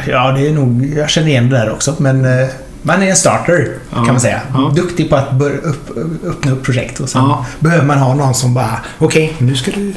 [0.08, 0.86] Ja, det är nog...
[0.96, 2.48] Jag känner igen det där också, men eh,
[2.82, 3.96] man är en starter Ja.
[3.96, 4.42] kan man säga.
[4.54, 4.72] Ja.
[4.76, 7.46] Duktig på att upp, öppna upp projekt och sen Ja.
[7.60, 9.94] behöver man ha någon som bara okej, nu ska du...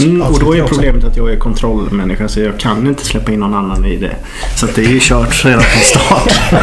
[0.00, 3.40] Mm, och då är problemet att jag är kontrollmänniska så jag kan inte släppa in
[3.40, 4.16] någon annan i det.
[4.56, 6.32] Så det är ju kört redan från start.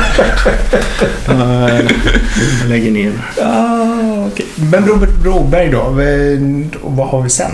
[1.30, 1.76] Eh,
[2.62, 3.12] jag lägger ner.
[3.44, 4.46] Ah, okej.
[4.72, 5.78] Men Robert Broberg då?
[6.02, 6.40] eh,
[6.84, 7.52] Vad har vi sen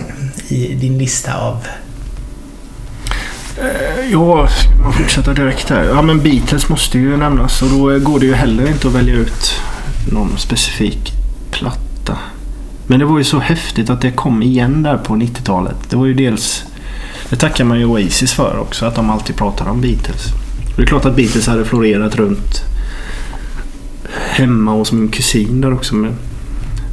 [0.47, 1.57] i din lista av...
[4.11, 5.83] Ja, ska man fortsätta direkt här?
[5.83, 9.13] Ja, men Beatles måste ju nämnas och då går det ju heller inte att välja
[9.15, 9.53] ut
[10.11, 11.11] någon specifik
[11.51, 11.77] platta.
[12.91, 15.75] Men det var ju så häftigt att det kom igen där på 90-talet.
[15.89, 16.63] Det var ju dels...
[17.29, 20.25] Det tackar man ju Oasis för också, att de alltid pratar om Beatles.
[20.75, 22.61] Det är klart att Beatles hade florerat runt
[24.29, 25.95] hemma hos min kusin där också.
[25.95, 26.15] Men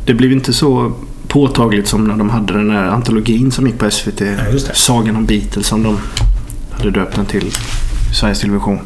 [0.06, 0.92] det blev inte så
[1.28, 4.20] påtagligt som när de hade den här antologin som gick på SVT.
[4.20, 4.58] Ja.
[4.74, 5.98] Sagan om Beatles som de
[6.70, 7.50] hade döpt den till
[8.20, 8.78] Sveriges Television.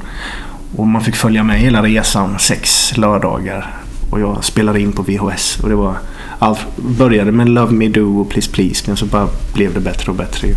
[0.77, 3.75] Och man fick följa med hela resan sex lördagar.
[4.11, 5.59] Och jag spelade in på VHS.
[5.63, 5.97] Och det var
[6.43, 8.85] allt började med Love Me Do och Please Please.
[8.87, 10.49] Men så bara blev det bättre och bättre.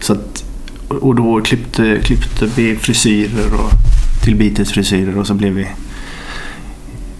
[0.00, 0.44] Så att,
[0.88, 3.70] och då klippte, klippte vi frisyrer och,
[4.24, 5.66] till Beatles frisyrer och så blev vi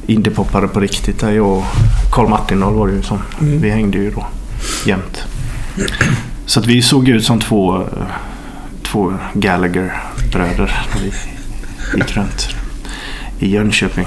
[0.07, 1.21] indiepoppare på riktigt.
[1.21, 1.65] Där jag och
[2.13, 3.19] Carl Martinol var det ju som.
[3.41, 3.61] Mm.
[3.61, 4.27] Vi hängde ju då
[4.87, 5.23] jämt.
[6.47, 7.83] Så att vi såg ut som två,
[8.83, 11.13] två Gallagher-bröder när vi
[11.99, 12.49] gick runt
[13.39, 14.07] i Jönköping.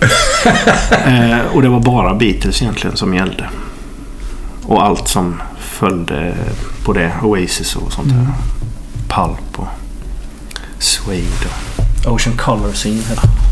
[1.06, 3.48] eh, och det var bara Beatles egentligen som gällde.
[4.62, 6.34] Och allt som följde
[6.84, 7.12] på det.
[7.22, 8.16] Oasis och sånt där.
[8.16, 8.32] Mm.
[9.08, 9.68] Pulp och
[10.78, 11.48] Suede
[12.06, 13.02] och Ocean Color Scene.
[13.08, 13.46] hette det.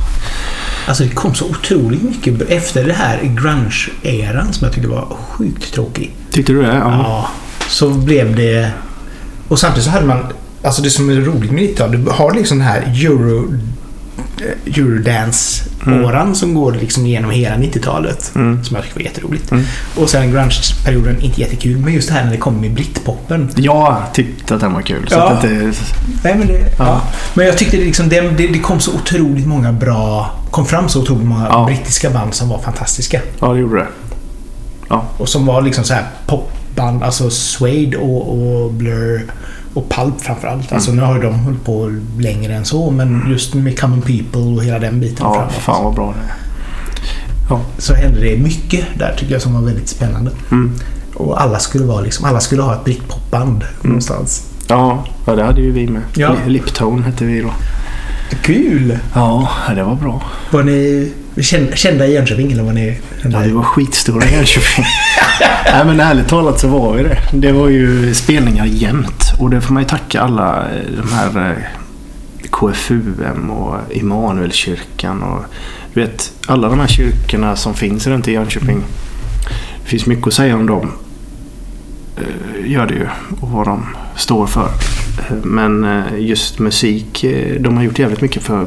[0.87, 5.75] Alltså det kom så otroligt mycket efter det här grunge-eran som jag tyckte var sjukt
[5.75, 6.17] tråkig.
[6.31, 6.75] Tyckte du det?
[6.75, 6.93] Ja.
[6.93, 7.29] Ja.
[7.69, 8.71] Så blev det...
[9.49, 10.27] Och samtidigt så hade man...
[10.63, 13.59] Alltså det som är roligt med 90 du har liksom den här Euro...
[14.41, 18.33] eh, Eurodance-åran som går liksom genom hela 90-talet.
[18.35, 18.65] Mm.
[18.65, 19.51] Som jag tycker var jätteroligt.
[19.53, 19.65] Mm.
[19.97, 21.77] Och sen grunge-perioden, inte jättekul.
[21.79, 23.51] Men just det här när det kom med britpopen.
[23.57, 25.09] Jag tyckte att den var kul.
[25.09, 25.29] Så Ja.
[25.31, 25.73] att det,
[26.25, 26.69] Nej, men, det, ja.
[26.79, 27.03] Ja.
[27.35, 30.31] men jag tyckte det, liksom, det, det, kom så otroligt många bra...
[30.51, 31.65] kom fram så otroligt många Ja.
[31.67, 33.21] brittiska band som var fantastiska.
[33.41, 33.87] ja, det gjorde det.
[35.19, 38.29] Och som var liksom så här popband, alltså Suede och,
[38.65, 39.27] och Blur
[39.75, 40.73] och Pulp framförallt.
[40.73, 41.01] Alltså Mm.
[41.05, 44.65] nu har ju de hållit på längre än så men just med Common People och
[44.65, 45.53] hela den biten Ja, framåt.
[45.55, 46.35] fan vad bra det är.
[47.79, 50.31] Så hände det mycket där tycker jag som var väldigt spännande.
[50.51, 50.73] Mm.
[51.15, 54.47] Och alla skulle vara liksom, alla skulle ha ett britpopband någonstans.
[54.69, 56.03] Ja, ja, det hade ju vi med.
[56.17, 56.33] Ja.
[56.47, 57.51] Li- Liptone hette vi då.
[58.43, 58.99] Kul!
[59.15, 60.23] Ja, det var bra.
[60.51, 62.99] Var ni kända, kända i Jönköping eller var ni...
[63.33, 64.85] Ja, vi var skitstora i Jönköping.
[65.73, 67.19] Nej men ärligt talat så var vi det.
[67.33, 69.23] Det var ju spelningar jämt.
[69.41, 71.57] Och det får man ju tacka alla eh, de här eh,
[72.51, 75.45] KFUM och Immanuelskyrkan och
[75.95, 78.83] du vet alla de här kyrkorna som finns runt i Jönköping.
[79.83, 80.93] Det finns mycket att säga om dem.
[82.17, 83.07] Eh, Gör det ju.
[83.41, 84.69] Och vad de står för.
[85.43, 87.25] Men just musik,
[87.61, 88.67] de har gjort jävligt mycket för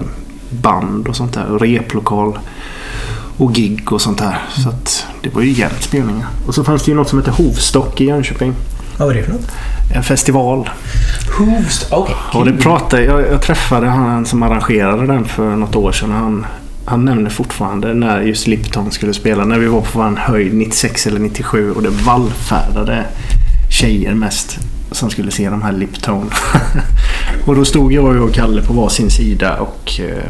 [0.49, 1.45] band och sånt där.
[1.45, 2.39] Och replokal
[3.37, 4.37] och gig och sånt där.
[4.63, 6.27] Så att det var ju jämt spelningar.
[6.47, 8.53] Och så fanns det ju något som heter Hovstock i Jönköping.
[8.97, 9.51] Vad var det för något?
[9.95, 10.69] En festival.
[11.37, 11.87] Hovst.
[11.91, 12.15] Okej.
[12.33, 16.11] Och det pratade, jag, jag träffade han som arrangerade den för något år sedan.
[16.11, 16.45] Han,
[16.85, 19.45] han nämnde fortfarande när just Lipton skulle spela.
[19.45, 23.05] När vi var på vår höjd 96 eller 97 och det vallfärdade
[23.69, 24.59] tjejer mest
[24.91, 26.29] som skulle se de här Lipton.
[27.47, 30.29] och då stod jag och Kalle på varsin sida och, eh,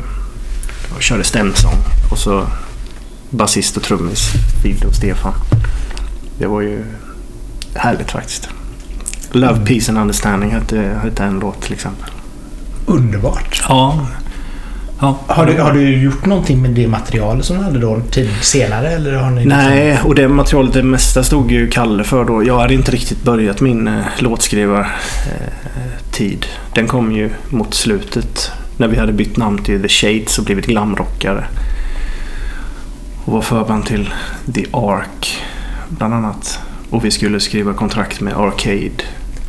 [0.96, 1.74] och körde stämsång.
[2.12, 2.48] Och så
[3.30, 4.32] basist och trummis
[4.64, 5.34] Fidde och Stefan.
[6.40, 6.84] Det var ju
[7.74, 8.50] härligt faktiskt.
[9.32, 12.10] Love, Peace and Understanding hette, hette en låt till exempel.
[12.86, 13.64] Underbart.
[13.70, 14.08] Ja.
[15.00, 15.20] Ja.
[15.28, 18.90] Har du, har du gjort någonting med det material som du hade då tid senare?
[18.90, 22.44] Eller har ni liksom- Nej, och det materialet, det mesta stod ju Kalle för då.
[22.44, 26.46] Jag hade inte riktigt börjat min eh, låtskrivartid.
[26.74, 28.52] Den kom ju mot slutet.
[28.78, 31.44] När vi hade bytt namn till The Shades och blivit glamrockare.
[33.26, 34.10] Och var förband till
[34.56, 35.38] The Ark
[35.90, 36.60] bland annat.
[36.90, 39.04] Och vi skulle skriva kontrakt med Arcade.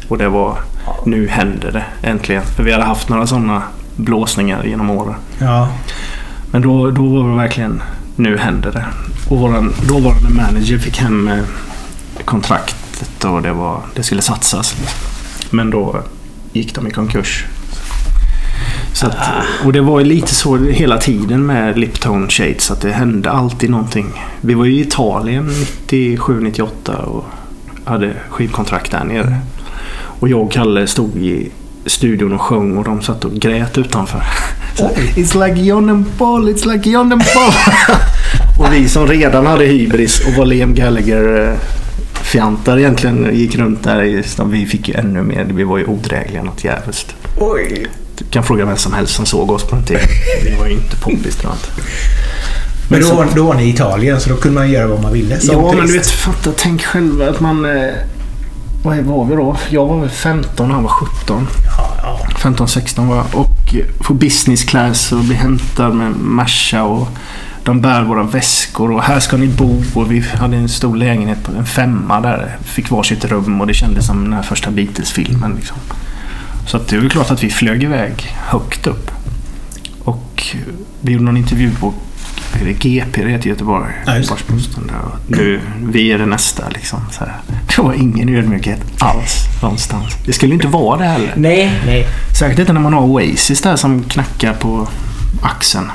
[0.08, 0.58] Och det var
[1.06, 2.42] nu händer det äntligen.
[2.42, 3.62] För vi hade haft några sådana
[3.98, 5.14] blåsningar genom åren.
[5.38, 5.68] Ja.
[6.50, 7.82] Men då, då var det verkligen,
[8.16, 8.84] nu händer det.
[9.30, 11.44] Och våran dåvarande manager fick hem eh,
[12.24, 14.76] kontraktet och det, var, det skulle satsas.
[15.50, 16.02] Men då
[16.52, 17.44] gick de i konkurs.
[18.92, 19.16] Så att,
[19.64, 23.70] och det var ju lite så hela tiden med Liptone Shades att det hände alltid
[23.70, 24.06] någonting.
[24.40, 25.50] Vi var ju i Italien
[25.86, 27.24] 97-98 och
[27.84, 29.38] hade skivkontrakt där nere.
[29.92, 31.50] Och jag och Kalle stod i
[31.86, 34.22] studion och sjöng och de satt och grät utanför.
[34.74, 37.52] Så, it's like John and Paul, it's like John and Paul.
[38.66, 41.56] och vi som redan hade hybris och var Liam Gallagher eh,
[42.22, 44.22] fjantar egentligen gick runt där i.
[44.46, 45.46] Vi fick ju ännu mer.
[45.54, 47.14] Vi var ju odrägliga något jävligt.
[47.40, 47.86] Oj.
[48.18, 50.02] Du kan fråga vem som helst som såg oss på den tiden.
[50.44, 51.90] Vi var ju inte poppis tror jag inte.
[52.90, 55.02] Men då, så- var- då var ni i Italien så då kunde man göra vad
[55.02, 57.66] man ville Ja, men du vet, fatta, tänk själv att man...
[58.84, 59.56] Eh, vad var vi då?
[59.70, 61.46] Jag var väl 15 och han var 17.
[61.76, 62.18] Ja, ja.
[62.36, 63.26] 15-16 var jag.
[63.34, 67.08] Och eh, få business class och bli hämtad med Merca och
[67.62, 69.82] de bär våra väskor och här ska ni bo.
[69.94, 72.56] Och vi hade en stor lägenhet på en femma där.
[72.64, 75.54] Fick varsitt rum och det kändes som den här första Beatles-filmen.
[75.56, 75.76] Liksom.
[76.66, 79.10] Så att det är väl klart att vi flög iväg högt upp.
[80.04, 80.56] Och
[81.00, 81.94] vi gjorde någon intervju på
[82.52, 83.92] det GP, det heter Göteborg.
[84.06, 84.34] Ja, just det.
[84.34, 84.90] Göteborgs-Posten
[85.26, 85.60] Nu,
[85.92, 87.00] vi är det nästa liksom.
[87.10, 87.34] Så här.
[87.76, 90.16] Det var ingen ödmjukhet alls någonstans.
[90.26, 91.32] Det skulle inte vara det heller.
[91.36, 92.06] Nej, nej.
[92.38, 94.88] Säkert inte när man har Oasis där som knackar på
[95.42, 95.90] axeln.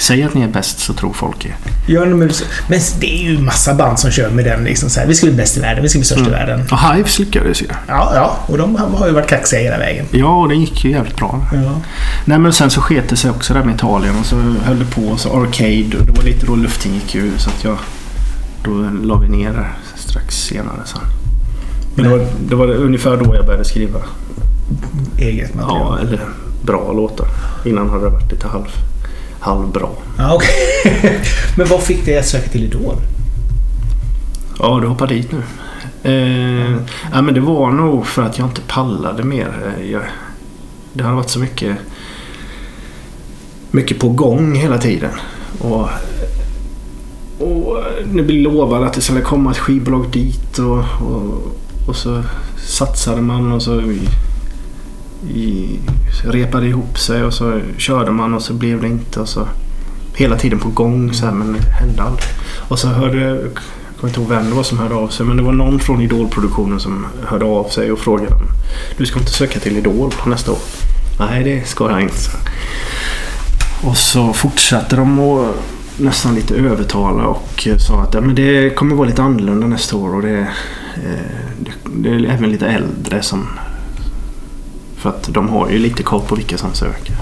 [0.00, 1.56] Säg att ni är bäst så tror folk er.
[1.86, 2.30] Ja, men,
[2.68, 5.06] men det är ju massa band som kör med den liksom så här.
[5.06, 6.62] Vi ska bli bäst i världen, vi ska bli störst i världen.
[6.70, 7.66] Och Hives lyckades ju.
[7.88, 8.38] Ja, ja.
[8.46, 10.06] Och de har ju varit kaxiga hela vägen.
[10.10, 11.46] Ja, och det gick ju jävligt bra.
[11.52, 11.80] Ja.
[12.24, 14.84] Nej men sen så sket det sig också där med Italien och så höll det
[14.84, 17.76] på och så Arcade och det var lite då luften gick ur så att jag
[18.64, 18.70] då
[19.02, 21.00] la vi ner där strax senare sen.
[21.94, 23.98] Men det var, det var ungefär då jag började skriva
[25.18, 25.98] Eget material.
[26.00, 26.20] ja, eller
[26.62, 27.26] bra låtar.
[27.64, 28.68] Innan hade det varit lite halv,
[29.40, 29.88] halvbra.
[30.18, 31.20] Ja, okej.
[31.56, 32.96] men vad fick dig att söka till Idol?
[34.58, 35.42] Ja, du hoppar dit nu.
[36.02, 36.76] Eh,
[37.12, 39.74] ja, men det var nog för att jag inte pallade mer.
[39.78, 40.02] Eh, Jag,
[40.92, 41.76] det har varit så mycket,
[43.70, 45.10] mycket på gång hela tiden.
[45.58, 45.88] Och,
[47.38, 47.78] och
[48.12, 51.56] nu blir lovade att det skulle komma ett skivbolag dit och, och,
[51.88, 52.22] och så
[52.66, 53.80] satsade man och så
[55.28, 55.78] i,
[56.24, 59.20] repade ihop sig och så körde man och så blev det inte.
[59.20, 59.48] Och så,
[60.14, 62.28] hela tiden på gång så här, men det hände aldrig.
[62.68, 63.38] Och så hörde jag
[64.00, 66.00] kommer inte ihåg vem det var som hörde av sig men det var någon från
[66.00, 68.42] Idolproduktionen som hörde av sig och frågade om
[68.96, 70.58] du ska inte söka till Idol nästa år.
[71.18, 72.14] Nej, det ska jag inte.
[73.82, 75.54] Och så fortsatte de att
[75.96, 80.14] nästan lite övertala och sa att ja, men det kommer vara lite annorlunda nästa år
[80.14, 80.38] och det,
[80.94, 83.48] eh, det, det är även lite äldre som...
[85.00, 87.14] För att de har ju lite koll på vilka som söker.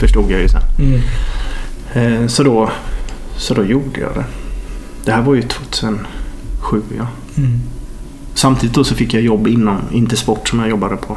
[0.00, 0.62] Förstod jag ju sen.
[0.78, 1.00] Mm.
[2.22, 2.70] Eh, Så då,
[3.36, 4.24] så då gjorde jag det.
[5.04, 7.06] Det här var ju 2007 ja.
[7.36, 7.60] Mm.
[8.34, 11.16] Samtidigt då så fick jag jobb inom Intersport som jag jobbade på.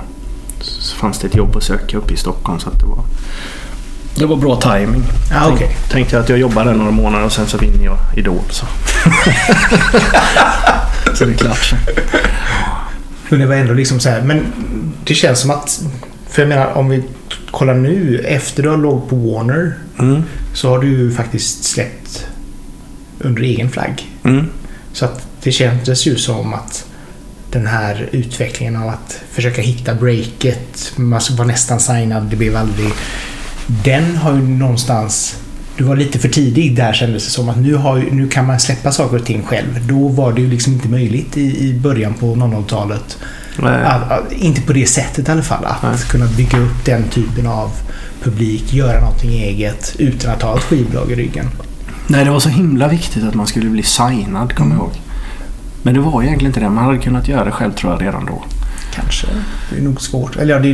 [0.62, 3.03] Så fanns det ett jobb att söka uppe i Stockholm så att det var...
[4.15, 5.03] Det var bra timing.
[5.31, 5.77] Ja, okej.
[5.91, 8.41] Tänkte jag att jag jobbar där några månader och sen så vinner jag Idol.
[8.49, 8.65] Så,
[11.15, 11.73] så det är klart.
[13.29, 14.21] Men det var ändå liksom så här.
[14.21, 14.45] Men
[15.03, 15.81] det känns som att...
[16.29, 17.03] För jag menar, om vi
[17.51, 18.19] kollar nu.
[18.19, 20.23] Efter du har låg på Warner Mm.
[20.53, 22.27] så har du ju faktiskt släppt
[23.19, 24.11] under egen flagg.
[24.23, 24.45] Mm.
[24.93, 26.85] Så att det kändes ju som att
[27.51, 32.89] den här utvecklingen av att försöka hitta breaket, man var nästan signad, det blev aldrig...
[33.67, 35.35] Den har ju någonstans...
[35.77, 38.59] Du var lite för tidig där kändes det som att nu, har, nu kan man
[38.59, 39.88] släppa saker och ting själv.
[39.88, 43.17] Då var det ju liksom inte möjligt i, i början på 00-talet.
[43.59, 45.65] Eh, Att, att, inte på det sättet i alla fall.
[45.65, 45.97] Att Nej.
[46.09, 47.71] kunna bygga upp den typen av
[48.23, 51.45] publik, göra någonting eget utan att ha ett skivbolag i ryggen.
[52.07, 54.91] Nej, det var så himla viktigt att man skulle bli signad, kommer jag ihåg.
[55.83, 56.69] Men det var egentligen inte det.
[56.69, 58.43] Man hade kunnat göra det själv tror jag redan då.
[58.95, 59.27] Kanske.
[59.69, 60.36] Det är nog svårt.
[60.36, 60.73] Eller ja, det är,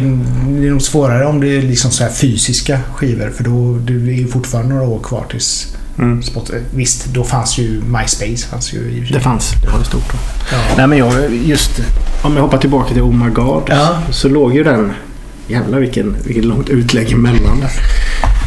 [0.62, 3.29] det är nog svårare om det är liksom så här fysiska skivor.
[3.29, 6.23] För då det är ju fortfarande några år kvar tills Mm.
[6.23, 8.47] Spot, visst, då fanns ju MySpace.
[8.47, 9.05] Fanns ju.
[9.12, 9.51] Det fanns.
[9.63, 10.17] Det var det stort då.
[10.51, 10.57] Ja.
[10.77, 11.81] Nej men jag, just
[12.21, 13.63] om jag hoppar tillbaka till Oh My God.
[13.67, 14.01] Ja.
[14.10, 14.93] Så låg ju den...
[15.47, 17.71] Jävlar vilken, vilket långt utlägg emellan där.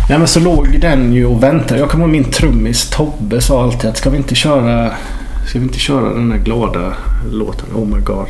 [0.08, 1.80] Nej men så låg den ju och väntade.
[1.80, 4.92] Jag kommer ihåg min trummis Tobbe sa alltid att ska vi inte köra...
[5.48, 6.92] Ska vi inte köra den där glada
[7.30, 8.26] låten Oh My God.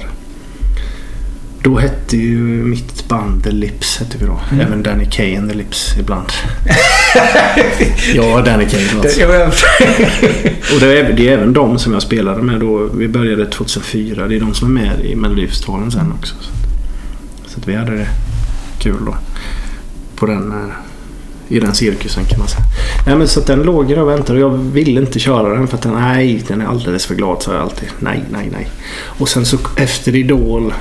[1.64, 4.40] Då hette ju mitt band The Lips hette vi då.
[4.52, 4.66] Mm.
[4.66, 6.32] Även Danny Kaye and The Lips ibland.
[8.14, 9.20] ja, Danny Kaye alltså.
[10.74, 12.88] Och det är, det är även de som jag spelade med då.
[12.94, 14.28] Vi började 2004.
[14.28, 16.34] Det är de som är med i Melodifestivalen sen också.
[17.46, 17.60] Så.
[17.60, 18.08] Att vi hade det
[18.78, 19.16] kul då.
[20.16, 22.64] På den, eh, I den cirkusen kan man säga.
[23.06, 25.76] Nej, men så den låg där och väntade och jag ville inte köra den för
[25.76, 27.88] att den, nej, den är alldeles för glad sa jag alltid.
[27.98, 28.68] Nej, nej, nej.
[29.04, 30.74] Och sen så efter Idol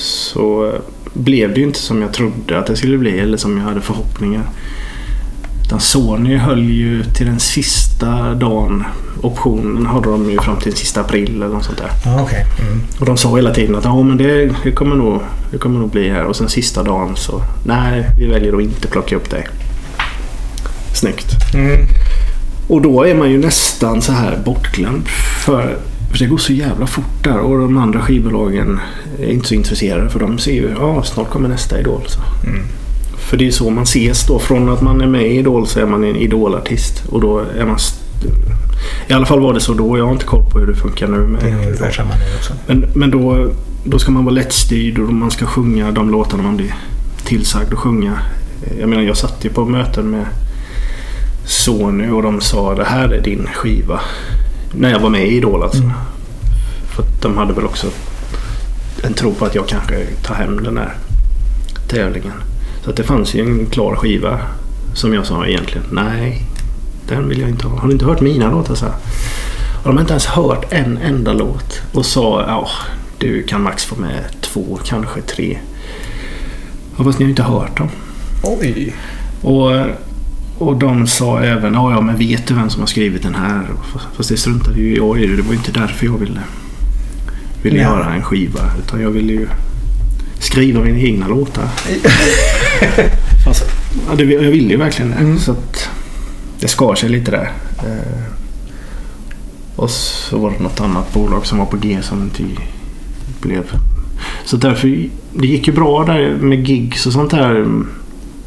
[0.00, 0.72] så
[1.12, 3.80] blev det ju inte som jag trodde att det skulle bli eller som jag hade
[3.80, 4.44] förhoppningar.
[5.64, 8.84] Utan Sony höll ju till den sista dagen.
[9.22, 11.90] Optionen hade de ju fram till den sista april eller något sånt där.
[12.22, 12.46] Okej.
[12.60, 12.80] Mm.
[13.00, 15.90] Och de sa hela tiden att ja, men det, det, kommer nog, det kommer nog
[15.90, 16.24] bli här.
[16.24, 19.48] Och sen sista dagen så nej, vi väljer att inte plocka upp dig.
[20.94, 21.54] Snyggt.
[21.54, 21.86] Mm.
[22.68, 25.08] Och då är man ju nästan så här bortglömd.
[25.44, 25.76] För,
[26.10, 28.80] för det går så jävla fort där och de andra skivbolagen
[29.18, 30.10] är inte så intresserade.
[30.10, 32.02] För de ser ju ja, snart kommer nästa Idol.
[32.06, 32.20] Så.
[32.46, 32.62] Mm.
[33.18, 34.38] För det är så man ses då.
[34.38, 37.02] Från att man är med i Idol så är man en idolartist.
[37.08, 37.78] Och då är man...
[39.08, 39.98] I alla fall var det så då.
[39.98, 41.18] Jag har inte koll på hur det funkar nu.
[41.18, 42.52] Med Det är ungefär samma nu också.
[42.66, 43.50] men, men då,
[43.84, 46.74] då ska man vara lättstyrd och man ska sjunga de låtarna man blir
[47.24, 48.18] tillsagd att sjunga.
[48.80, 50.26] Jag menar jag satt ju på möten med
[51.44, 54.00] Sony och de sa det här är din skiva.
[54.72, 55.82] När jag var med i Idol alltså.
[55.82, 55.92] Mm.
[56.88, 57.86] För de hade väl också
[59.02, 60.94] en tro på att jag kanske tar hem den här
[61.88, 62.32] tävlingen.
[62.84, 64.40] Så att det fanns ju en klar skiva
[64.94, 65.86] som jag sa egentligen.
[65.90, 66.42] Nej,
[67.08, 67.78] den vill jag inte ha.
[67.78, 68.74] Har du inte hört mina låtar?
[68.74, 68.94] Så här.
[69.82, 71.82] Och de har inte ens hört en enda låt.
[71.92, 72.68] Och sa ja,
[73.18, 75.58] du kan max få med två, kanske tre.
[76.98, 77.88] Ja, fast ni har ju inte hört dem.
[78.42, 78.94] Oj!
[79.42, 79.70] Och,
[80.60, 83.66] och de sa även, ja, ja men vet du vem som har skrivit den här?
[84.16, 85.26] Fast- det struntade ju jag i.
[85.26, 86.40] Det var ju inte därför jag ville,
[87.62, 87.84] ville Nej.
[87.84, 88.60] göra en skiva.
[88.78, 89.48] Utan jag ville ju
[90.38, 91.64] skriva mina egna låtar.
[93.44, 93.64] Fast,
[94.08, 95.16] ja, det, jag ville ju verkligen det.
[95.16, 95.38] Mm.
[95.38, 95.88] Så att
[96.60, 97.52] det skar sig lite där.
[97.78, 98.22] Eh,
[99.76, 102.42] och så var det något annat bolag som var på G som inte
[103.40, 103.64] blev.
[104.44, 107.66] Så därför, det gick ju bra där med gigs och sånt där.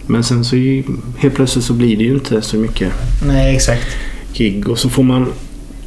[0.07, 0.83] Men sen så ju-
[1.17, 2.91] helt plötsligt så blir det ju inte så mycket
[3.27, 3.87] Nej, exakt.
[4.33, 5.31] gig och så får man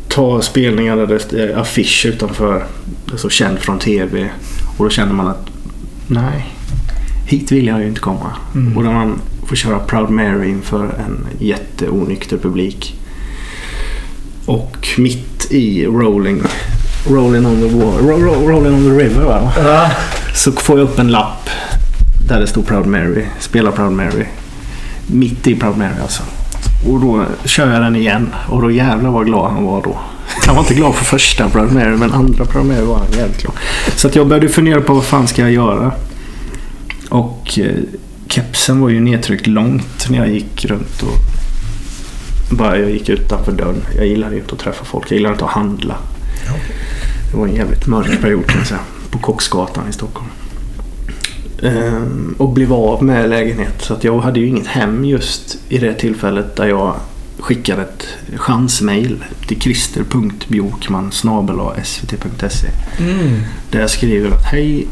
[0.08, 2.64] ta spelningar där det är affisch utanför.
[3.06, 4.30] Det är så känd från TV.
[4.78, 5.46] Och då känner man att
[6.06, 6.46] nej,
[7.26, 8.32] hit vill jag ju inte komma.
[8.54, 8.76] Mm.
[8.76, 12.94] Och där man får köra Proud Mary inför en jätteonykter publik.
[14.46, 16.42] Och mitt i Rolling,
[17.10, 19.52] rolling on the wall, ro, ro, Rolling on the river va?
[19.56, 19.90] Ja.
[20.34, 21.48] Så får jag upp en lapp
[22.28, 23.24] där det står Proud Mary.
[23.38, 24.24] Spela Proud Mary.
[25.06, 26.22] Mitt i Proud Mary alltså.
[26.88, 28.34] Och då kör jag den igen.
[28.48, 29.98] Och då jävlar vad glad han var då.
[30.46, 33.42] Han var inte glad för första Proud Mary men andra Proud Mary var han jävligt
[33.42, 33.54] glad.
[33.96, 35.92] Så att jag började fundera på vad fan ska jag göra.
[37.08, 37.76] Och eh,
[38.28, 41.18] kepsen var ju nedtryckt långt när jag gick runt och
[42.56, 43.82] bara jag gick utanför dörren.
[43.96, 45.10] Jag gillade ju inte att träffa folk.
[45.10, 45.94] Jag gillade inte att handla.
[47.30, 48.80] Det var en jävligt mörk period kan jag säga.
[49.10, 50.30] På Kocksgatan i Stockholm.
[51.62, 53.82] Ehm, och blev av med lägenhet.
[53.82, 56.94] Så att jag hade ju inget hem just i det tillfället där jag
[57.38, 63.40] skickade ett chansmail till christer.bjorkman svt.se Mm.
[63.70, 64.86] Där jag skriver att hej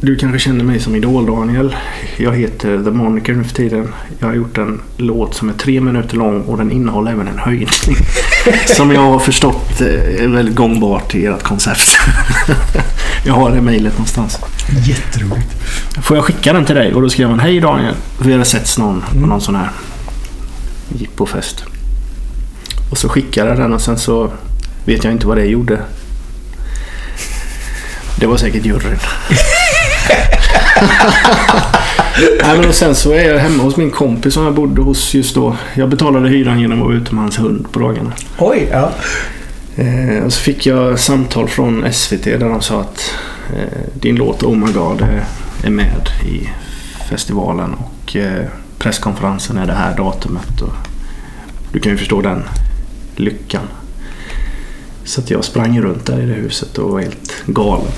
[0.00, 1.76] du kanske känner mig som Idol Daniel.
[2.16, 3.94] Jag heter The Moniker nu för tiden.
[4.18, 7.38] Jag har gjort en låt som är tre minuter lång och den innehåller även en
[7.38, 7.68] höjning.
[8.66, 11.96] som jag har förstått eh, är väldigt gångbart i ert koncept.
[13.24, 14.38] jag har det mejlet någonstans.
[14.84, 15.54] Jätteroligt.
[16.02, 16.94] Får jag skicka den till dig?
[16.94, 17.94] Och då skrev han Hej Daniel.
[18.22, 19.70] Vi hade setts någon på någon sån här
[20.88, 21.64] jippofest.
[22.90, 24.32] Och så skickade jag den och sen så
[24.84, 25.80] vet jag inte vad det gjorde.
[28.16, 28.98] Det var säkert juryn.
[32.42, 35.14] Nej, men och sen så är jag hemma hos min kompis som jag bodde hos
[35.14, 35.56] just då.
[35.74, 38.12] Jag betalade hyran genom att vara ute med hans hund på dagarna.
[38.38, 38.92] Oj, ja.
[39.76, 43.14] Eh, och så fick jag samtal från SVT där de sa att
[43.56, 45.06] eh, din låt Oh My God
[45.62, 46.48] är, med i
[47.08, 48.44] festivalen och eh,
[48.78, 50.60] presskonferensen är det här datumet.
[50.60, 50.72] Och
[51.72, 52.42] du kan ju förstå den
[53.16, 53.62] lyckan.
[55.04, 57.92] Så att jag sprang runt där i det huset och var helt galen.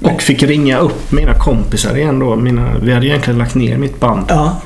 [0.00, 2.36] Och fick ringa upp mina kompisar igen då.
[2.36, 4.24] Mina, vi hade egentligen lagt ner mitt band.
[4.28, 4.60] Ja.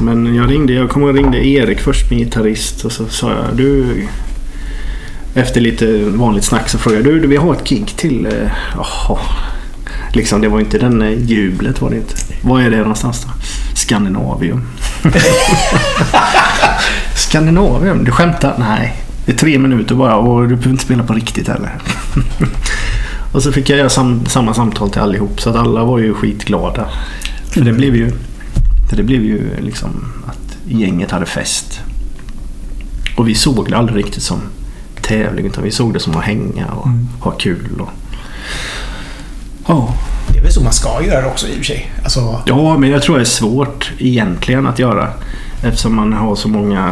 [0.00, 2.84] Men jag ringde, jag kommer ihåg ringde Erik först, min gitarrist.
[2.84, 4.06] Och så sa jag du...
[5.34, 8.26] Efter lite vanligt snack så frågade jag du, vi har ett gig till.
[8.26, 9.18] Eh, jaha.
[10.12, 12.14] Liksom det var inte den eh, jublet var det inte.
[12.42, 13.30] Var är det någonstans då?
[13.74, 14.62] Skandinavium.
[17.16, 18.04] Skandinavium?
[18.04, 18.54] Du skämtar?
[18.58, 18.96] Nej.
[19.26, 21.78] Det är tre minuter bara och du behöver inte spela på riktigt heller.
[23.32, 26.14] och så fick jag göra sam- samma samtal till allihop så att alla var ju
[26.14, 26.88] skitglada.
[27.50, 28.12] För det blev ju,
[28.88, 31.80] för det blev ju liksom att gänget hade fest.
[33.16, 34.40] Och vi såg det aldrig riktigt som
[35.10, 37.08] tävling utan vi såg det som att hänga och Mm.
[37.20, 37.80] ha kul.
[37.80, 37.88] Och...
[39.68, 39.94] Ja,
[40.32, 41.92] Det är väl så man ska göra också i och för sig.
[42.02, 45.08] Alltså, Ja, men jag tror det är svårt egentligen att göra.
[45.62, 46.90] Eftersom man har så många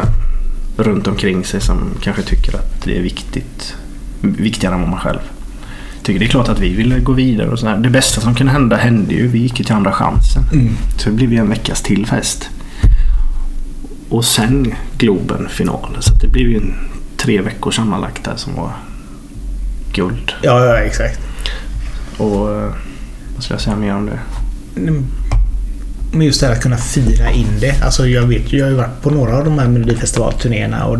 [0.77, 3.75] runt omkring sig som kanske tycker att det är viktigt.
[4.21, 5.19] Viktigare än vad man själv
[6.03, 6.19] tycker.
[6.19, 7.77] Det är klart att vi ville gå vidare och så här.
[7.77, 9.27] Det bästa som kunde hända hände ju.
[9.27, 10.43] Vi gick ju till Andra chansen.
[10.53, 10.75] mm.
[10.97, 12.49] Så det blev ju en veckas till fest.
[14.09, 15.97] Och sen Globen final.
[15.99, 16.73] Så det blev ju en
[17.21, 18.71] tre veckor sammanlagt där som var
[19.93, 20.31] guld.
[20.41, 21.19] ja, ja, exakt.
[22.17, 22.73] Och eh,
[23.35, 24.19] vad ska jag säga mer om det?
[24.81, 25.05] Mm.
[26.11, 27.83] Men just det här att kunna fira in det.
[27.83, 30.97] Alltså jag vet jag har ju varit på några av de här Melodifestivalturnéerna och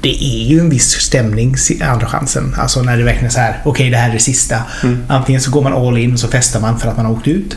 [0.00, 2.54] det är ju en viss stämning Andra chansen.
[2.58, 4.62] Alltså när det verkligen är så här, okej det här är det sista.
[4.82, 5.02] Mm.
[5.08, 7.28] Antingen så går man all in och så festar man för att man har åkt
[7.28, 7.56] ut.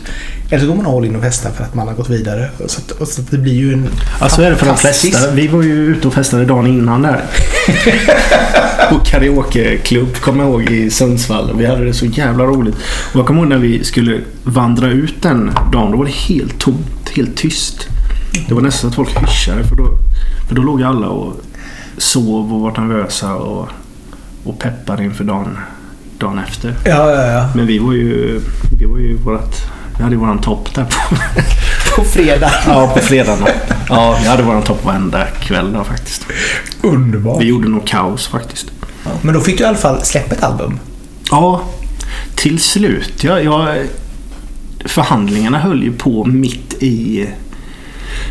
[0.50, 2.50] Eller så går man all in och festar för att man har gått vidare.
[2.66, 3.88] Så, att, så att det blir ju en
[4.20, 5.30] Ja, så är det för de flesta.
[5.30, 7.24] Vi var ju ute och festade dagen innan där.
[8.90, 11.56] På karaokeklubb, kommer jag ihåg, i Sundsvall.
[11.56, 12.74] Vi hade det så jävla roligt.
[13.12, 15.90] Och jag kommer ihåg när vi skulle vandra ut den dagen.
[15.90, 17.88] Då var det helt tomt, helt tyst.
[18.48, 19.64] Det var nästan att folk hyschade.
[19.64, 19.88] För då,
[20.48, 21.40] för då låg alla och
[21.98, 23.68] sov och var nervösa och,
[24.44, 25.58] och peppade inför dagen,
[26.18, 26.74] dagen efter.
[26.84, 27.48] Ja, ja, ja.
[27.54, 28.40] Men vi var ju,
[28.78, 29.56] vi var ju vårat,
[29.96, 31.16] vi hade ju våran topp där på,
[31.96, 32.50] På fredag.
[32.66, 33.48] Ja, på fredagen.
[33.88, 36.26] Ja, vi hade våran topp varenda kväll då faktiskt.
[36.82, 37.42] Underbart.
[37.42, 38.66] Vi gjorde nog kaos faktiskt.
[39.04, 39.10] Ja.
[39.22, 40.78] Men då fick du i alla fall släppa ett album.
[41.30, 41.62] Ja,
[42.34, 43.24] till slut.
[43.24, 43.76] Jag, jag,
[44.84, 47.28] förhandlingarna höll ju på mitt i...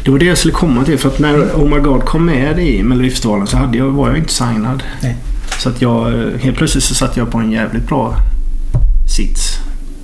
[0.06, 1.00] Det var det jag skulle komma till.
[1.00, 4.18] För att när Oh My God kom med i Melodifestivalen så hade jag, var jag
[4.18, 4.84] inte signad.
[5.02, 5.16] Nej.
[5.60, 8.16] Så att jag, helt plötsligt så satt jag på en jävligt bra
[9.16, 9.60] sits.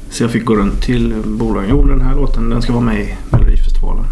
[0.09, 1.69] Så jag fick gå runt till bolagen.
[1.69, 4.05] Jo, den här låten den ska vara med i Melodifestivalen.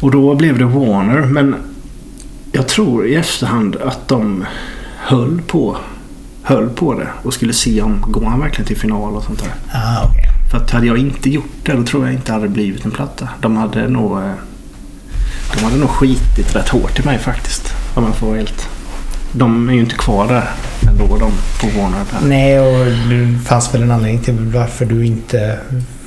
[0.00, 1.20] Och då blev det Warner.
[1.20, 1.56] Men
[2.52, 4.44] jag tror i efterhand att de
[4.96, 5.76] höll på,
[6.42, 9.52] höll på det och skulle se om går han verkligen till final och sånt där.
[9.72, 10.24] Ah, okej.
[10.50, 12.90] För att hade jag inte gjort det då tror jag inte det hade blivit en
[12.90, 13.28] platta.
[13.40, 14.32] De hade nog, eh,
[15.54, 17.74] de hade nog skitit rätt hårt i mig faktiskt.
[17.94, 18.68] Om man får vara helt...
[19.32, 20.50] De är ju inte kvar där
[20.88, 22.04] ändå de på Warner.
[22.12, 22.28] Där.
[22.28, 25.58] Nej, och det fanns väl en anledning till varför du inte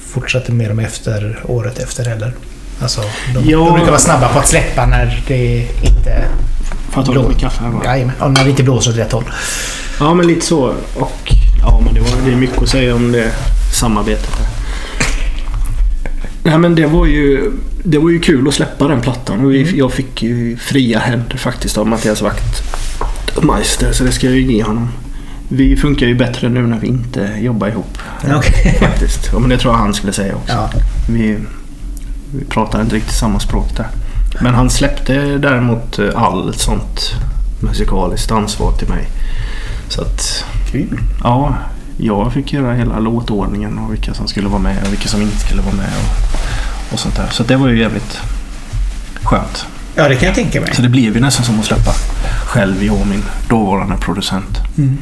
[0.07, 2.33] fortsatte med dem efter året efter heller.
[2.81, 3.01] Alltså,
[3.33, 3.57] de, Ja.
[3.57, 6.23] de brukar vara snabba på att släppa när det inte...
[6.91, 8.25] Får jag ta lite kaffe här bara?
[8.25, 9.23] Och när det inte blåser åt rätt håll.
[9.99, 10.73] Ja, men lite så.
[10.95, 13.31] Och ja, men det, var, det är mycket att säga om det
[13.73, 14.47] samarbetet där.
[16.43, 17.51] Nej, men det var ju,
[17.83, 19.45] det var ju kul att släppa den plattan.
[19.45, 22.21] Och vi, jag fick ju fria händer faktiskt av Mattias
[23.35, 23.91] Wachtmeister.
[23.91, 24.89] Så det ska jag ju ge honom.
[25.49, 27.97] Vi funkar ju bättre nu när vi inte jobbar ihop.
[28.35, 28.77] Okej.
[28.79, 29.29] Faktiskt.
[29.33, 30.53] Ja, men det tror jag han skulle säga också.
[30.53, 30.69] Ja.
[31.09, 31.37] Vi,
[32.35, 33.87] vi pratar inte riktigt samma språk där.
[34.41, 37.11] Men han släppte däremot eh, allt sånt
[37.59, 39.07] musikaliskt ansvar till mig.
[39.89, 40.99] Så att Kul.
[41.23, 41.55] Ja,
[41.97, 45.37] jag fick göra hela låtordningen och vilka som skulle vara med och vilka som inte
[45.37, 47.27] skulle vara med och, och sånt där.
[47.31, 48.21] Så det var ju jävligt
[49.23, 49.65] skönt.
[50.01, 50.75] Ja, det kan jag tänka mig.
[50.75, 51.91] Så det blev ju nästan som att släppa
[52.45, 54.57] själv, jag och min dåvarande producent.
[54.77, 54.97] Mm.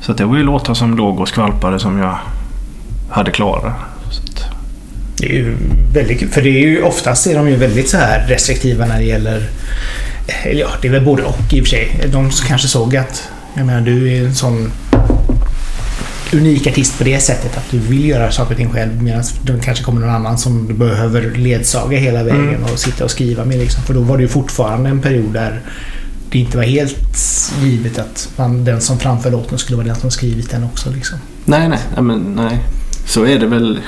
[0.00, 2.18] Så att det var ju låtar som låg och skvalpade som jag
[3.10, 3.74] hade klara.
[5.16, 5.56] Det är ju
[5.94, 6.28] väldigt kul.
[6.28, 9.48] För det är ju oftast är de ju väldigt så här restriktiva när det gäller...
[10.44, 12.08] Eller ja, det är väl både och i och för sig.
[12.12, 13.28] De kanske såg att...
[13.54, 14.72] Jag menar, du är en sån
[16.32, 19.60] unik artist på det sättet att du vill göra saker och ting själv medan det
[19.64, 22.64] kanske kommer någon annan som du behöver ledsaga hela vägen Mm.
[22.72, 23.58] och sitta och skriva med.
[23.58, 23.82] Liksom.
[23.82, 25.60] För då var det ju fortfarande en period där
[26.30, 26.96] det inte var helt
[27.62, 30.90] givet att man, den som framför låten skulle vara den som skrivit den också.
[30.90, 31.18] Liksom.
[31.44, 32.58] nej, nej, men nej.
[33.06, 33.80] Så är det väl.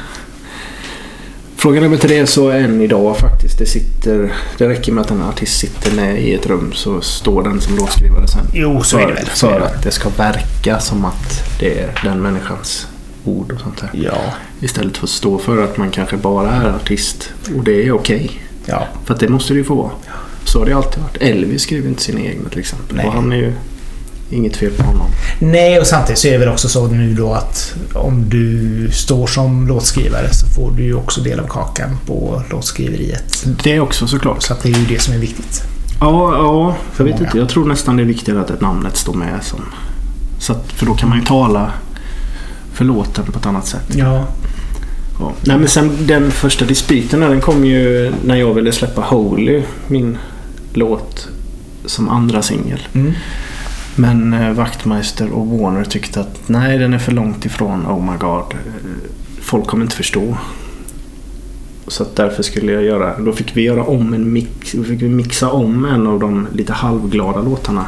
[1.60, 3.58] Frågan är väl till det så än idag faktiskt.
[3.58, 7.42] Det, sitter, det räcker med att en artist sitter med i ett rum så står
[7.42, 8.46] den som låtskrivare sen.
[8.54, 9.26] Jo, så är det väl.
[9.26, 9.66] För det.
[9.66, 12.86] att det ska verka som att det är den människans
[13.24, 13.90] ord och sånt där.
[13.92, 14.34] Ja.
[14.60, 17.32] Istället för att stå för att man kanske bara är artist.
[17.56, 18.30] Och det är okej.
[18.66, 18.86] Ja.
[19.04, 19.90] För det måste det ju få vara.
[20.44, 21.16] Så har det alltid varit.
[21.16, 22.96] Elvis skriver inte sina egna till exempel.
[22.96, 23.06] Nej.
[23.06, 23.52] Och han är ju
[24.30, 25.06] inget fel på honom.
[25.38, 29.26] Nej, och samtidigt så är det väl också så nu då att om du står
[29.26, 33.46] som låtskrivare så får du ju också del av kakan på låtskriveriet.
[33.62, 34.42] Det är också såklart.
[34.42, 35.62] Så att det är ju det som är viktigt.
[36.00, 36.76] Ja, ja.
[36.96, 37.38] Jag vet inte.
[37.38, 39.60] Jag tror nästan det är viktigare att namnet står med som...
[40.38, 41.72] Så att, för då kan man ju tala
[42.72, 43.86] för låten på ett annat sätt.
[43.94, 44.26] Ja.
[45.20, 45.32] Ja.
[45.44, 50.18] Nej men sen den första dispyten den kom ju när jag ville släppa Holy, min
[50.72, 51.28] låt,
[51.84, 52.80] som andra singel.
[52.92, 53.12] Mm.
[54.00, 58.18] Men eh, Wachtmeister och Warner tyckte att nej, den är för långt ifrån Oh My
[58.18, 58.52] God.
[58.52, 58.58] Eh,
[59.40, 60.36] Folk kommer inte förstå.
[61.86, 65.02] Så att därför skulle jag göra, då fick vi göra om en mix, då fick
[65.02, 67.86] vi mixa om en av de lite halvglada låtarna.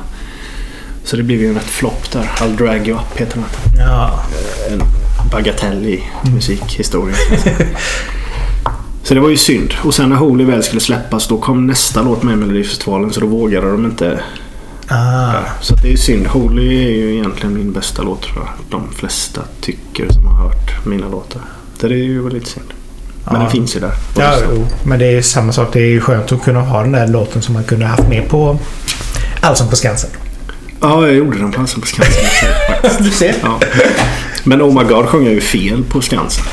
[1.04, 2.22] Så det blev ju en rätt flopp där.
[2.22, 3.44] I'll drag you up heter den.
[3.78, 4.24] Ja.
[4.70, 4.80] En
[5.30, 6.02] bagatell i
[6.34, 7.16] musikhistorien.
[9.02, 9.74] Så det var ju synd.
[9.84, 13.20] Och sen när Holy väl skulle släppas då kom nästa låt med i Melodifestivalen så
[13.20, 14.20] då vågade de inte.
[14.92, 15.32] Ah.
[15.60, 16.26] Så det är synd.
[16.26, 18.48] Holy är ju egentligen min bästa låt tror jag.
[18.70, 21.42] De flesta tycker som har hört mina låtar.
[21.80, 22.66] Det är ju lite synd.
[23.24, 23.40] Men Ja.
[23.40, 23.92] den finns ju där.
[24.18, 24.66] Ja, jo.
[24.84, 25.68] Men det är samma sak.
[25.72, 28.28] Det är ju skönt att kunna ha den där låten som man kunde haft med
[28.28, 28.58] på
[29.40, 30.10] Allsång på Skansen.
[30.80, 32.24] ja, jag gjorde den på Allsång på Skansen.
[33.04, 33.34] Du ser.
[33.42, 33.60] Ja.
[34.44, 36.44] Men Oh My God sjöng jag ju fel på Skansen.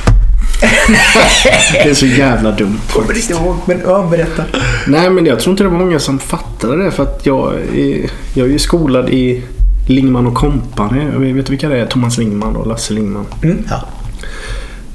[1.74, 3.30] det är så jävla dumt Kommer faktiskt.
[3.30, 4.44] inte ihåg, men ja, berätta.
[4.88, 8.10] Nej men jag tror inte det var många som fattade det för att jag är,
[8.34, 9.44] jag är ju skolad i
[9.88, 11.04] Lingman och Company.
[11.14, 11.86] Jag vet du vilka det är?
[11.86, 13.26] Thomas Lingman och Lasse Lingman.
[13.44, 13.86] Mm, ja.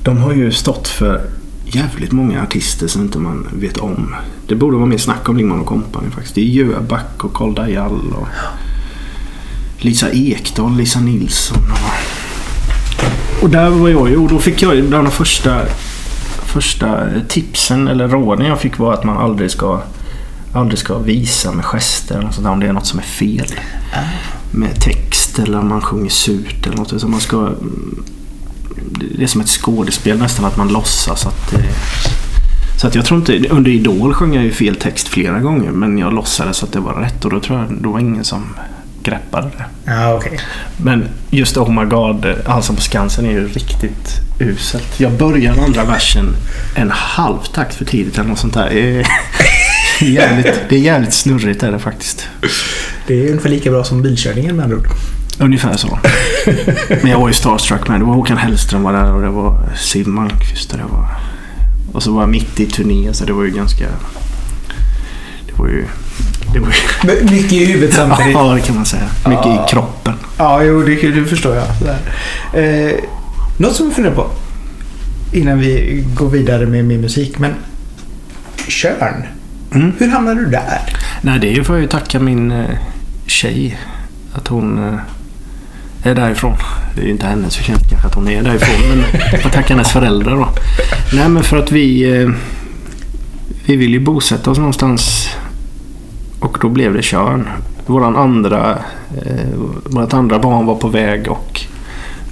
[0.03, 1.21] De har ju stått för
[1.65, 4.15] jävligt många artister som inte man vet om.
[4.49, 6.35] Det borde vara mer snack om Lingman och Company faktiskt.
[6.35, 8.29] Det är Jöback och Karl Dajal och
[9.79, 12.14] Lisa Ekdahl, Lisa Nilsson och...
[13.45, 15.61] Och där var jag ju och då fick jag bland de första,
[16.47, 19.81] första tipsen eller råden jag fick var att man aldrig ska
[20.53, 23.03] aldrig ska visa med gester eller sådär sånt där, om det är något som är
[23.03, 23.47] fel.
[24.51, 27.01] Med text eller om man sjunger surt eller något.
[27.01, 27.51] Så man ska
[29.17, 31.65] det är som ett skådespel nästan att man låtsas att det...
[32.81, 33.49] Så att jag tror inte...
[33.49, 36.95] Under Idol sjöng jag ju fel text flera gånger men jag låtsades att det var
[36.95, 38.45] rätt och då tror jag då var ingen som
[39.05, 39.65] greppade det.
[39.93, 40.41] Ja, okej.
[40.77, 45.01] Men just Oh My God, Allsång på Skansen är ju riktigt uselt.
[45.01, 46.37] Jag börjar andra versen
[46.75, 48.71] en halv takt för tidigt eller något sånt där.
[48.71, 49.07] Det är
[50.01, 52.29] jävligt, det är jävligt snurrigt är det faktiskt.
[53.07, 54.89] Det är ungefär lika bra som bilkörningen med andra ord.
[55.39, 55.99] Ungefär så.
[57.03, 58.01] Men jag var ju starstruck med.
[58.01, 61.07] Det var Håkan Hellström var där och det var Siw Malmkvist och det var...
[61.93, 63.85] Och så var jag mitt i turné så det var ju ganska...
[65.47, 65.87] Det var ju...
[66.53, 67.25] Det var ju...
[67.31, 68.33] Mycket i huvudet samtidigt.
[68.35, 69.03] Ja, det kan man säga.
[69.29, 69.65] Mycket Ja.
[69.67, 70.15] i kroppen.
[70.39, 71.65] Ja, jo, det, det förstår jag.
[72.65, 72.93] Eh,
[73.57, 74.31] något som jag funderar på
[75.33, 77.39] innan vi går vidare med min musik.
[77.39, 77.55] Men
[78.69, 79.25] Körn.
[79.75, 79.93] Mm.
[79.99, 80.79] Hur hamnade du där?
[81.23, 82.71] Nej, det är ju för att jag tacka min eh,
[83.27, 83.79] tjej.
[84.33, 86.57] Att hon eh, är därifrån.
[86.95, 88.89] Det är ju inte hennes förtjänst kanske att hon är därifrån.
[88.89, 90.49] Men jag får tacka hennes föräldrar då.
[91.13, 92.21] Nej, men för att vi...
[92.23, 92.31] Eh,
[93.67, 95.29] vi vill ju bosätta oss någonstans.
[96.45, 97.49] Och då blev det Tjörn.
[97.87, 98.79] Våran andra,
[99.27, 101.61] eh, vårt andra barn var på väg och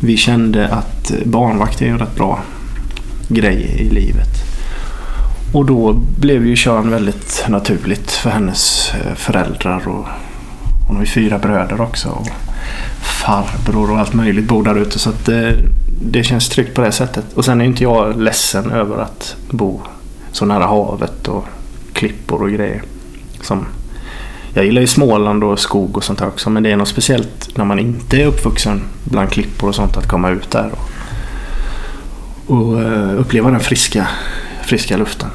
[0.01, 2.43] vi kände att barnvakt är en rätt bra
[3.29, 4.29] grej i livet.
[5.53, 9.89] Och då blev ju Tjörn väldigt naturligt för hennes eh, föräldrar.
[9.89, 10.07] Och
[10.87, 12.09] hon har ju fyra bröder också.
[12.09, 12.29] Och
[13.03, 14.99] farbror och allt möjligt bor där ute.
[14.99, 15.57] Så att det,
[16.03, 17.25] det känns tryggt på det sättet.
[17.35, 19.81] Och sen är inte jag ledsen över att bo
[20.33, 21.45] så nära havet och
[21.93, 22.83] klippor och grejer.
[23.41, 23.67] Som,
[24.55, 26.51] jag gillar ju Småland och skog och sånt där också.
[26.51, 30.09] Men det är något speciellt när man inte är uppvuxen bland klippor och sånt att
[30.09, 30.71] komma ut där.
[32.47, 34.09] Och, och eh, uppleva den friska,
[34.65, 35.29] friska luften.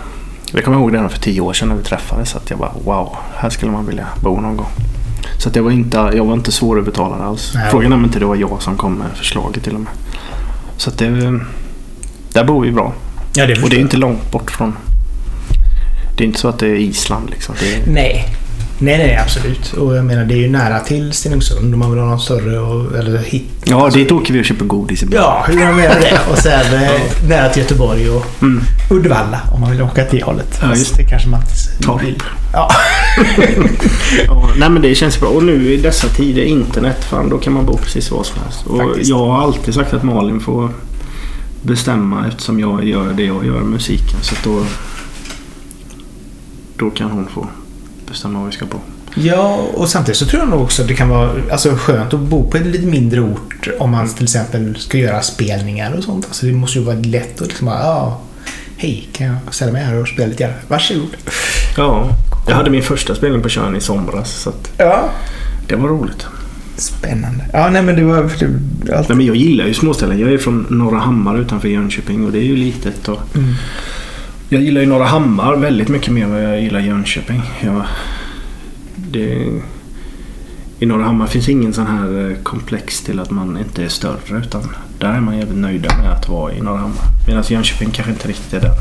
[0.51, 2.35] Det kommer jag ihåg redan för tio år sedan när vi träffades.
[2.35, 4.69] Att jag bara wow, här skulle man vilja bo någon gång.
[5.39, 7.51] Så att jag var inte, jag var inte svårövertalad alls.
[7.55, 7.71] Nej.
[7.71, 9.91] Frågan är om inte det var jag som kom med förslaget till och med.
[10.77, 11.39] Så att det,
[12.33, 12.93] där bor vi bra.
[13.35, 14.77] Ja, det Och det är inte långt bort från...
[16.17, 17.55] Det är inte så att det är Island liksom.
[17.59, 18.25] Det är, Nej.
[18.79, 19.73] Nej, nej, absolut.
[19.73, 22.59] Och jag menar, det är ju nära till Stenungsund om man vill ha någon större
[22.59, 23.43] och, eller hit.
[23.65, 25.25] ja, dit åker vi och köper godis ibland.
[25.25, 26.19] Ja, hur jag menar det.
[26.31, 26.91] Och sen eh,
[27.29, 28.63] nära till Göteborg och Mm.
[28.91, 30.59] Uddevalla om man vill åka till det hållet.
[30.61, 32.23] Ja, just det kanske man inte vill.
[32.53, 32.69] Ja.
[34.27, 35.29] Ja, nej men det känns bra.
[35.29, 38.67] Och nu i dessa tider, internet, fan, då kan man bo precis var som helst.
[38.67, 39.09] Och Faktiskt.
[39.09, 40.69] jag har alltid sagt att Malin får
[41.61, 44.17] bestämma eftersom jag gör det jag gör, musiken.
[44.21, 44.63] Så då,
[46.77, 47.47] då kan hon få
[48.07, 48.77] bestämma var vi ska bo.
[49.15, 52.19] Ja, och samtidigt så tror jag nog också att det kan vara alltså, skönt att
[52.19, 56.25] bo på en lite mindre ort om man till exempel ska göra spelningar och sånt.
[56.25, 58.21] Alltså, det måste ju vara lätt att liksom bara, ja,
[58.77, 60.53] hej, kan jag ställa mig här och spela lite grann?
[60.67, 61.07] Varsågod.
[61.77, 62.09] Ja,
[62.47, 65.09] jag hade min första spelning på Tjörn i somras så Ja.
[65.67, 66.25] det var roligt.
[66.75, 67.45] Spännande.
[67.53, 68.29] Ja, nej men det var...
[68.39, 69.09] Det, allt.
[69.09, 70.19] Nej, men jag gillar ju småställen.
[70.19, 73.07] Jag är från Norra Hammar utanför Jönköping och det är ju litet.
[73.07, 73.53] Och Mm.
[74.49, 77.41] Jag gillar ju Norra Hammar väldigt mycket mer än vad jag gillar Jönköping.
[77.63, 77.81] Jag,
[78.95, 79.45] det,
[80.79, 84.37] I Norra Hammar finns ingen sån här eh, komplex till att man inte är större
[84.45, 84.61] utan
[84.99, 87.03] där är man jävligt nöjda med att vara i Norra Hammar.
[87.27, 88.71] Medan Jönköping kanske inte riktigt är där.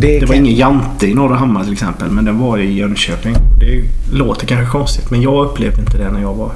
[0.00, 2.72] Det, Det var kan- ingen Jante i Norra Hammar till exempel men den var i
[2.72, 3.34] Jönköping.
[3.60, 3.84] Det
[4.16, 6.52] låter kanske konstigt men jag upplevde inte det när jag var...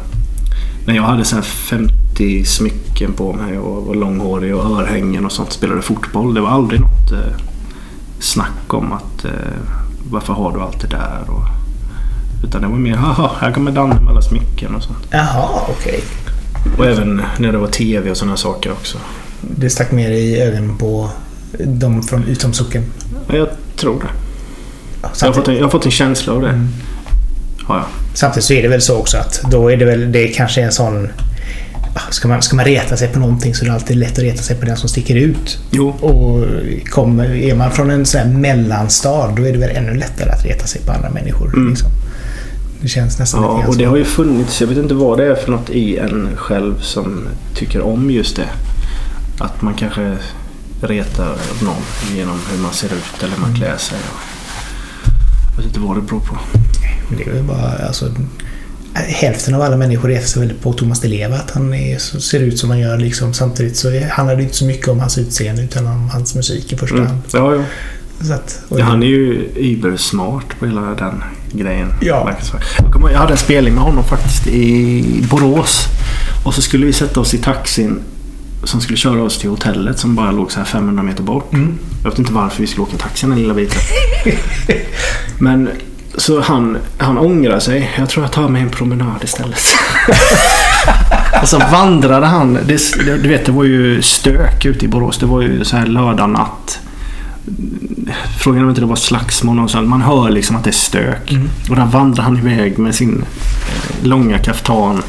[0.87, 5.33] När jag hade så här 50 smycken på mig och var långhårig och örhängen och
[5.33, 5.53] sånt.
[5.53, 6.35] Spelade fotboll.
[6.35, 7.37] Det var aldrig något eh,
[8.21, 9.31] snack om att eh,
[10.11, 11.21] varför har du allt det där?
[11.29, 11.45] Och,
[12.45, 14.99] utan det var mer haha, här kommer Danne med alla smycken och sånt.
[15.11, 16.01] Jaha, okej.
[16.79, 18.99] Och även när det var TV och sådana saker också.
[19.41, 21.11] det stack mer i ögonen på
[21.67, 22.83] de från utom socken.
[23.29, 24.07] Ja, Jag tror det.
[25.03, 26.49] Ja, Jag har, fått en, jag har fått en känsla av det.
[26.49, 26.69] Mm.
[27.69, 27.85] Ja, ja.
[28.15, 30.65] Samtidigt så är det väl så också att då är det väl, det kanske är
[30.67, 31.09] en sån...
[32.11, 34.43] Ska man, ska man reta sig på någonting så är det alltid lätt att reta
[34.43, 35.59] sig på den som sticker ut.
[35.71, 35.89] Jo.
[35.89, 36.45] Och
[36.91, 40.45] kommer, är man från en sån här mellanstad då är det väl ännu lättare att
[40.45, 41.55] reta sig på andra människor.
[41.55, 41.69] Mm.
[41.69, 41.89] Liksom.
[42.81, 45.25] Det känns nästan lite Ja, och det har ju funnits, jag vet inte vad det
[45.25, 48.49] är för något i en själv som tycker om just det.
[49.39, 50.17] Att man kanske
[50.83, 53.99] retar någon genom hur man ser ut eller hur man klär sig.
[55.51, 56.39] Jag vet inte vad det beror på.
[57.09, 58.07] Men Det är bara, alltså,
[58.97, 61.37] hälften av alla människor retar sig väl på Thomas Di Leva.
[61.37, 62.99] Att han är, ser ut som han gör.
[62.99, 63.35] Liksom.
[63.35, 66.77] Samtidigt så handlar det inte så mycket om hans utseende utan om hans musik i
[66.77, 67.09] första Mm.
[67.09, 67.21] hand.
[67.33, 67.63] Ja, ja.
[68.35, 71.93] Att, Ja, han är ju übersmart på hela den grejen.
[72.01, 72.31] Ja.
[72.93, 75.85] kommer, jag hade en spelning med honom faktiskt i Borås.
[76.45, 78.01] Och så skulle vi sätta oss i taxin
[78.65, 81.53] som skulle köra oss till hotellet som bara låg så här 500 meter bort.
[81.53, 81.79] Mm.
[82.03, 83.79] Jag vet inte varför vi skulle åka taxi den lilla biten.
[85.39, 85.69] Men
[86.17, 87.91] så han, han ångrar sig.
[87.99, 89.63] Jag tror jag tar mig en promenad istället.
[91.43, 92.59] och så vandrade han.
[92.67, 95.19] Det, du vet, det var ju stök ute i Borås.
[95.19, 96.81] Det var ju så här lördag natt.
[98.39, 99.89] Frågan är om inte det var slagsmål och sånt.
[99.89, 101.33] Man hör liksom att det är stök.
[101.33, 101.49] Mm.
[101.71, 103.25] Och där vandrar han iväg med sin
[104.03, 105.03] långa kaftan.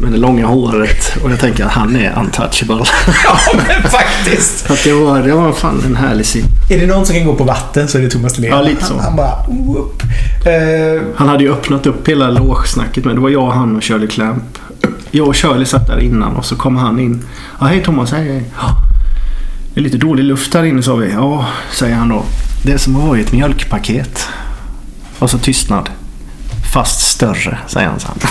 [0.00, 1.16] Med det långa håret.
[1.24, 2.84] Och jag tänker att han är untouchable.
[3.24, 4.70] Ja, men faktiskt.
[4.70, 6.44] Att det, var, det var fan en härlig syn.
[6.70, 8.56] Är det någon som kan gå på vatten så är det Thomas Di Leva.
[8.56, 8.94] Ja, lite så.
[8.94, 9.46] Han, han bara...
[9.48, 10.02] Whoop.
[10.46, 13.16] Eh, Han hade ju öppnat upp hela logesnacket med.
[13.16, 14.58] Det var jag, han och Shirley Clamp.
[15.10, 17.24] Jag och Shirley satt där innan och så kom han in.
[17.60, 18.44] Ja, hej Thomas, hej hej.
[19.74, 21.12] Det är lite dålig luft här inne sa vi.
[21.12, 22.24] Ja, säger han då.
[22.62, 24.28] Det är som i ett mjölkpaket.
[25.18, 25.88] Och så tystnad.
[26.74, 28.10] Fast större, säger han sen.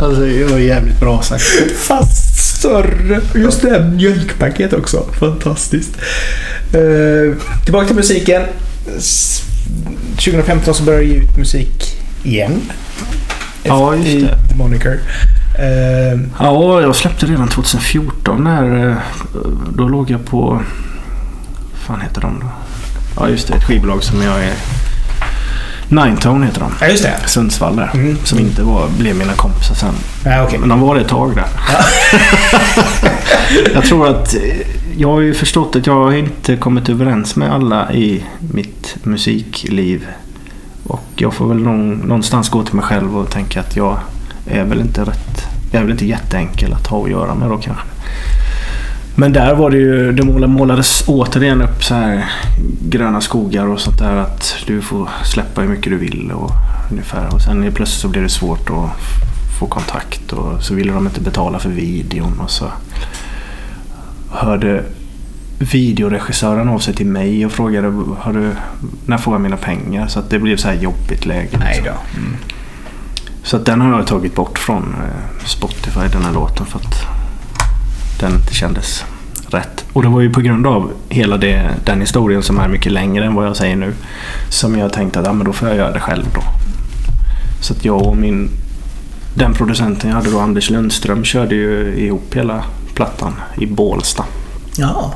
[0.00, 1.42] alltså, det var jävligt bra sagt.
[1.76, 3.20] Fast större.
[3.34, 5.04] Just det här mjölkpaket också.
[5.18, 5.90] Fantastiskt.
[6.72, 8.42] Eh, tillbaka till musiken.
[8.98, 9.42] S-
[10.16, 12.60] 2015 så började jag ge ut musik igen.
[13.62, 14.48] Ja, just I det.
[14.48, 15.00] The Moniker.
[15.58, 18.94] Eh, Ja, jag släppte redan 2014 när eh,
[19.76, 20.40] Då låg jag på...
[20.50, 22.46] Vad fan heter de då?
[23.16, 23.54] Ja, just det.
[23.54, 24.54] Ett skivbolag som jag är...
[25.90, 26.72] Ninetone heter de.
[26.80, 27.28] ja, just det.
[27.28, 27.90] Sundsvall där.
[27.94, 28.16] Mm.
[28.24, 29.94] Som inte var, blev mina kompisar sen.
[30.24, 30.58] Ja, okej.
[30.58, 31.46] Men de var det ett tag där.
[33.74, 34.34] jag tror att...
[34.96, 40.06] Jag har ju förstått att jag har inte kommit överens med alla i mitt musikliv.
[40.84, 43.98] Och jag får väl någon, någonstans gå till mig själv och tänka att jag
[44.46, 45.46] är väl inte rätt...
[45.72, 47.84] Jag är väl inte jätteenkel att ha att göra med då kanske.
[49.14, 52.24] Men där var det ju, det måla- målades återigen upp så här
[52.82, 56.50] gröna skogar och sånt där att du får släppa hur mycket du vill och
[56.90, 57.34] ungefär.
[57.34, 58.90] Och sen plötsligt så blev det svårt att
[59.58, 62.64] få kontakt och så ville de inte betala för videon och så
[64.30, 64.82] hörde
[65.58, 68.50] videoregissören av sig till mig och frågade har du,
[69.06, 70.06] när får jag mina pengar?
[70.06, 71.42] Så att det blev så här jobbigt läge.
[71.42, 71.60] liksom.
[71.60, 71.92] Nej då.
[73.42, 76.94] Så att den har jag tagit bort från eh, Spotify, den här låten, för att
[78.20, 79.04] den inte kändes
[79.50, 79.84] rätt.
[79.92, 83.24] Och det var ju på grund av hela det, den historien som är mycket längre
[83.24, 83.92] än vad jag säger nu.
[84.48, 86.42] Som jag tänkte att ja, men då får jag göra det själv då.
[87.60, 88.50] Så att jag och min...
[89.34, 92.64] Den producenten jag hade då, Anders Lundström, körde ju ihop hela
[92.94, 94.24] plattan i Bålsta.
[94.76, 95.14] Ja.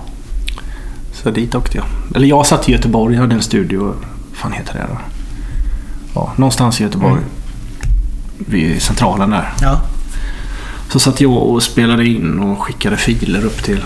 [1.13, 1.87] Så dit åkte jag.
[2.15, 3.85] Eller jag satt i Göteborg, jag hade en studio.
[3.85, 4.99] Vad fan heter det då?
[6.15, 7.13] Ja, någonstans i Göteborg.
[7.13, 7.25] Mm.
[8.39, 9.53] Vid centralen där.
[9.61, 9.81] Ja.
[10.91, 13.81] Så satt jag och spelade in och skickade filer upp till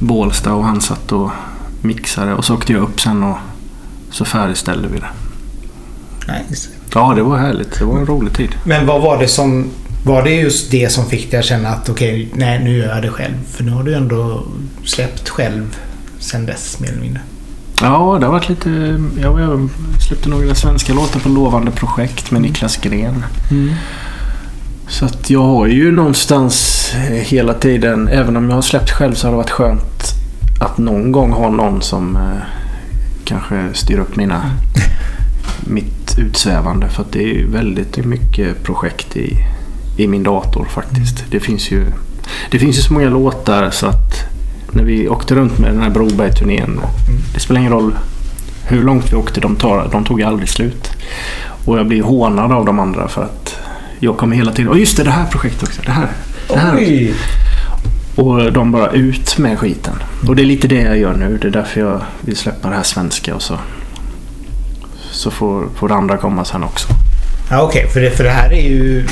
[0.00, 1.30] Bålsta och han satt och
[1.82, 2.34] mixade.
[2.34, 3.36] Och så åkte jag upp sen och
[4.10, 5.08] så färdigställde vi det.
[6.48, 6.68] Nice.
[6.94, 7.78] Ja, det var härligt.
[7.78, 8.54] Det var en rolig tid.
[8.64, 9.70] Men vad var det som...
[10.04, 13.02] Var det just det som fick dig att känna att okej, nej nu gör jag
[13.02, 13.34] det själv?
[13.50, 14.44] För nu har du ändå
[14.84, 15.76] släppt själv
[16.18, 17.20] sen dess mer eller mindre.
[17.80, 19.00] Ja, det har varit lite...
[19.20, 19.68] Jag
[20.08, 23.24] släppte några svenska låtar på lovande projekt med Niklas Gren.
[24.90, 29.14] Så att jag har ju någonstans eh, hela tiden, även om jag har släppt själv
[29.14, 30.14] så har det varit skönt
[30.60, 32.42] att någon gång ha någon som eh,
[33.24, 34.42] kanske styr upp mina,
[35.60, 36.88] mitt utsvävande.
[36.88, 39.36] För att det är ju väldigt mycket projekt i,
[39.96, 41.24] i min dator faktiskt.
[41.30, 41.84] Det finns ju
[42.50, 44.24] det finns ju så många låtar så att
[44.72, 46.80] när vi åkte runt med den här Broberg-turnén.
[47.34, 47.94] Det spelar ingen roll
[48.64, 50.90] hur långt vi åkte, de, tar, de tog aldrig slut.
[51.64, 53.49] Och jag blir hånad av de andra för att
[54.00, 54.68] jag kommer hela tiden...
[54.68, 55.82] Och just det, det här projektet också.
[55.84, 56.08] Det här.
[56.48, 58.22] Det här också.
[58.22, 59.94] Och de bara ut med skiten.
[60.28, 61.38] Och det är lite det jag gör nu.
[61.42, 63.58] Det är därför jag vill släppa det här svenska och så.
[65.10, 66.88] Så får, får det andra komma sen också.
[67.50, 67.88] Ja, okej.
[67.88, 69.06] för, det, för det här är ju...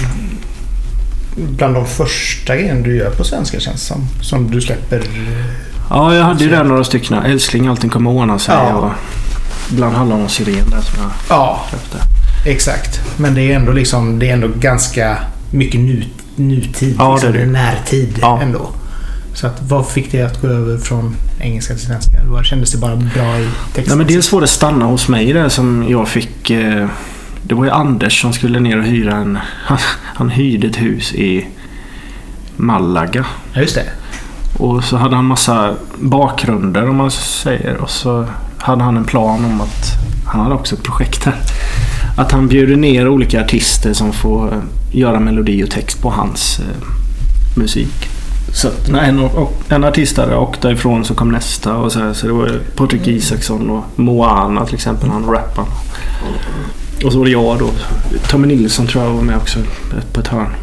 [1.36, 4.06] bland de första grejerna du gör på svenska känns som.
[4.22, 5.02] Som du släpper.
[5.90, 7.22] Ja, jag hade ju där några stycken.
[7.22, 8.54] Älskling, allting kommer ordna sig.
[8.54, 8.74] Ja.
[8.74, 8.90] Och
[9.68, 12.17] bland hallon och siren där som jag Ja, släppte.
[12.50, 13.00] Exakt.
[13.16, 15.18] Men det är ändå liksom, det är ändå ganska
[15.50, 16.04] mycket nu,
[16.36, 16.96] nutid.
[16.98, 17.52] Ja, liksom, det är det.
[17.52, 18.40] Närtid Ja.
[18.42, 18.70] ändå.
[19.34, 22.18] Så att, vad fick det att gå över från engelska till svenska?
[22.26, 23.84] Vad kändes det bara bra i texten?
[23.86, 26.50] Nej, men dels var det stanna hos mig där som jag fick...
[26.50, 26.86] Eh,
[27.42, 29.38] det var ju Anders som skulle ner och hyra en...
[29.64, 29.78] Han,
[30.14, 31.46] han hyrde ett hus i
[32.56, 33.26] Malaga.
[33.52, 33.84] Ja, just det.
[34.58, 37.76] Och så hade han massa bakgrunder om man säger.
[37.76, 38.26] Och så
[38.58, 39.92] hade han en plan om att...
[40.26, 41.34] Han hade också ett projekt här.
[42.18, 44.60] Att han bjuder ner olika artister som får eh,
[44.90, 46.88] göra melodi och text på hans eh,
[47.56, 48.08] musik.
[48.52, 51.76] Så att när en, och, en artist hade åkt därifrån så kom nästa.
[51.76, 55.10] Och så, här, så det var Patrik Isaksson och Moana till exempel.
[55.10, 55.68] Han rapparen.
[57.04, 57.70] Och så var det jag då.
[58.30, 59.58] Tommy Nilsson tror jag var med också
[60.12, 60.54] på ett hörn.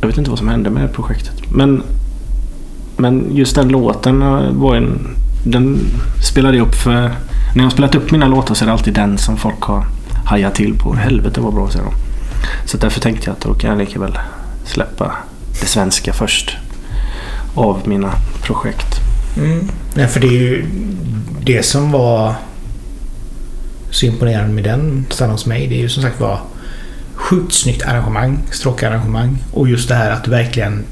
[0.00, 1.34] Jag vet inte vad som hände med det projektet.
[1.52, 1.82] Men,
[2.96, 5.16] men just den låten eh, var en...
[5.44, 5.78] Den
[6.22, 7.00] spelade jag upp för...
[7.54, 9.84] När jag har spelat upp mina låtar så är det alltid den som folk har
[10.30, 10.94] hajat till på.
[10.94, 11.94] Helvete vad bra säger de.
[12.68, 14.18] Så därför tänkte jag att då kan jag lika väl
[14.64, 15.12] släppa
[15.60, 16.56] det svenska först.
[17.54, 18.12] Av mina
[18.42, 18.86] projekt.
[19.36, 19.68] Mm.
[19.94, 20.64] Nej, för det är ju
[21.44, 22.34] det som var
[23.90, 25.66] så imponerande med den Stanna hos mig.
[25.66, 26.40] Det är ju som sagt var
[27.14, 30.84] sjukt snyggt arrangemang, stråkarrangemang och just det här att du verkligen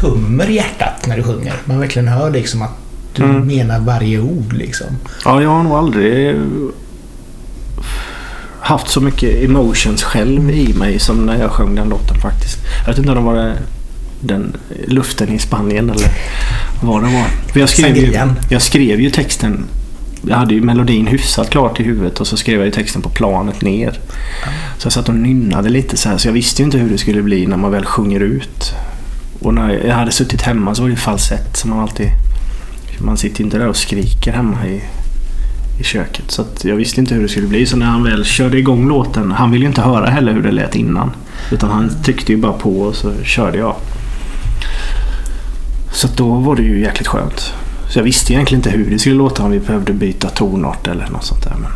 [0.00, 1.54] tömmer hjärtat när du sjunger.
[1.64, 2.70] Man verkligen hör liksom att
[3.14, 3.46] du Mm.
[3.46, 4.86] menar varje ord liksom.
[5.24, 6.36] Ja, jag har nog aldrig
[8.60, 12.58] haft så mycket emotions själv i mig som när jag sjöng den låten faktiskt.
[12.80, 13.56] Jag vet inte om det var
[14.20, 14.56] den
[14.86, 16.08] luften i Spanien eller
[16.82, 17.52] vad det var.
[17.52, 18.18] För jag, skrev ju,
[18.50, 19.64] jag skrev ju texten.
[20.28, 23.08] Jag hade ju melodin hyfsat klart i huvudet och så skrev jag ju texten på
[23.08, 24.00] planet ner.
[24.78, 26.98] Så jag satt och nynnade lite så här så jag visste ju inte hur det
[26.98, 28.72] skulle bli när man väl sjunger ut.
[29.40, 32.08] Och när jag hade suttit hemma så var det ju falsett som man alltid...
[32.98, 34.82] Man sitter ju inte där och skriker hemma i,
[35.78, 36.30] i köket.
[36.30, 37.66] Så att jag visste inte hur det skulle bli.
[37.66, 39.32] Så när han väl körde igång låten.
[39.32, 41.10] Han ville ju inte höra heller hur det lät innan.
[41.52, 43.76] Utan han tryckte ju bara på och så körde jag.
[45.92, 47.52] Så att då var det ju jäkligt skönt.
[47.90, 51.08] Så jag visste egentligen inte hur det skulle låta om vi behövde byta tonart eller
[51.08, 51.54] något sånt där.
[51.60, 51.70] Men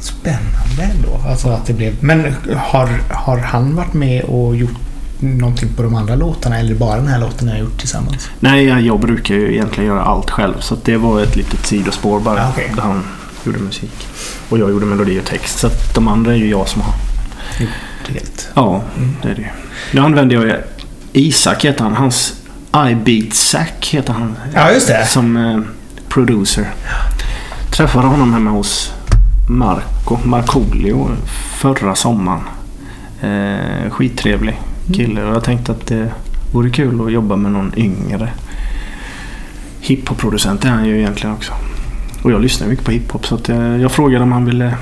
[0.00, 1.28] Spännande ändå.
[1.28, 1.94] Alltså att det blev...
[2.00, 4.78] Men har, har han varit med och gjort
[5.22, 8.30] någonting på de andra låtarna eller bara den här låten ni har gjort tillsammans?
[8.40, 10.54] nej, jag- jag brukar ju egentligen göra allt själv.
[10.60, 12.42] Så det var ett litet sidospår bara.
[12.46, 12.72] Ah, okej.
[12.76, 13.02] Där han
[13.46, 14.08] gjorde musik.
[14.48, 15.58] Och jag gjorde melodi och text.
[15.58, 16.94] Så att de andra är ju jag som har.
[18.08, 18.48] Helt.
[18.54, 19.16] Ja, Mm.
[19.22, 19.50] det är det.
[19.92, 20.56] Nu använder jag
[21.12, 21.96] Isak heter han.
[21.96, 22.34] Hans
[22.90, 24.36] I Beat Zack heter han.
[24.54, 25.06] Ja, just det.
[25.06, 25.60] Som eh,
[26.08, 26.66] producer.
[27.70, 28.92] Träffade honom hemma hos
[29.48, 31.08] Marco Markoolio
[31.60, 32.40] förra sommaren.
[33.22, 34.60] Eh, skittrevlig
[34.94, 36.12] kille och jag tänkte att det
[36.52, 38.32] vore kul att jobba med någon yngre
[39.80, 41.52] hiphop-producent är han ju egentligen också.
[42.22, 44.74] Och jag lyssnar mycket på hiphop så att jag, jag frågade om han ville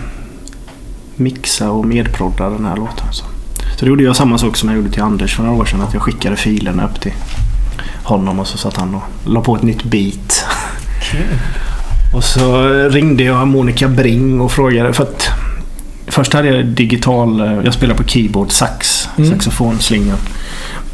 [1.17, 3.07] mixa och medprodda den här låten.
[3.13, 3.25] Så.
[3.77, 5.81] så då gjorde jag samma sak som jag gjorde till Anders för några år sedan.
[5.81, 7.13] Att jag skickade filerna upp till
[8.05, 10.45] honom och så satt han och la på ett nytt beat.
[12.15, 15.31] Och så ringde jag Monica Bring och frågade för att
[16.11, 19.31] Först hade jag digital, eh, jag spelade på keyboard, sax, Mm.
[19.31, 20.19] saxofonslingan.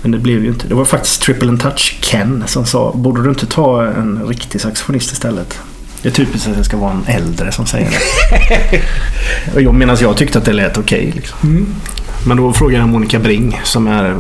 [0.03, 0.69] Men det blev ju inte.
[0.69, 4.61] Det var faktiskt Triple and Touch Ken som sa Borde du inte ta en riktig
[4.61, 5.59] saxofonist istället?
[6.03, 8.83] Det är typiskt att det ska vara en äldre som säger det.
[9.55, 11.13] Och jag tyckte att det lät okej.
[11.15, 11.39] liksom.
[11.43, 11.67] Mm.
[12.27, 14.17] Men då frågade jag Monica Bring som är...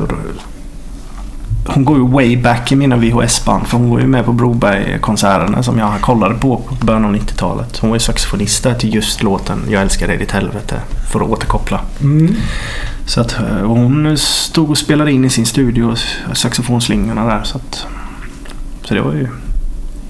[1.69, 3.67] Hon går ju way back i mina VHS-band.
[3.67, 7.79] För hon var ju med på Broberg-konserterna som jag kollade på på början av 90-talet.
[7.79, 10.81] Hon var ju saxofonist där till just låten Jag älskar dig ditt helvete.
[11.13, 11.81] För att återkoppla.
[12.01, 12.35] Mm.
[13.07, 15.95] Så att eh, hon stod och spelade in i sin studio
[16.35, 17.43] saxofonslingorna där.
[17.45, 17.87] Så, att,
[18.85, 19.29] så det var ju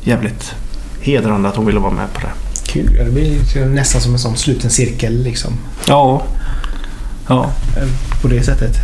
[0.02, 0.54] jävligt
[1.00, 2.32] hedrande att hon ville vara med på det.
[2.72, 3.04] Kul.
[3.04, 5.52] Det blir nästan som en sån sluten cirkel liksom.
[5.86, 6.22] Ja.
[7.28, 7.50] Ja.
[7.76, 7.88] Eh,
[8.22, 8.76] På det sättet.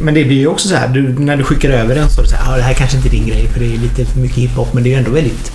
[0.00, 2.24] Men det blir ju också så här, du, när du skickar över den så är
[2.24, 4.04] det så här, ah, det här kanske inte är din grej för det är lite
[4.04, 5.52] för mycket hiphop men det är ju ändå väldigt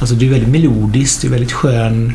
[0.00, 2.12] Alltså det är väldigt melodiskt, det är väldigt skön,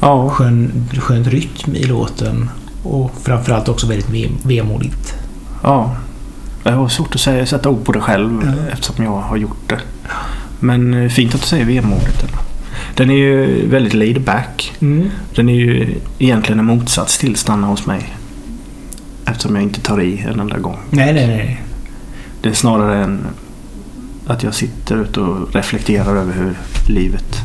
[0.00, 0.30] Ja.
[0.30, 2.50] skön, skön rytm i låten.
[2.82, 5.14] Och framförallt också väldigt ve- vemodigt.
[5.62, 5.96] Ja.
[6.62, 8.72] Det var svårt att säga, sätta ord på det själv Ja.
[8.72, 9.78] eftersom jag har gjort det.
[10.60, 12.24] Men eh, fint att du säger vemodigt.
[12.94, 14.72] Den är ju väldigt laid back.
[14.80, 15.10] Mm.
[15.34, 18.14] Den är ju egentligen en motsats till Stanna hos mig.
[19.30, 20.78] Eftersom jag inte tar i en enda gång.
[20.90, 21.62] Nej, nej, nej.
[22.40, 23.26] Det är snarare en
[24.26, 26.56] att jag sitter ute och reflekterar över hur
[26.86, 27.36] livet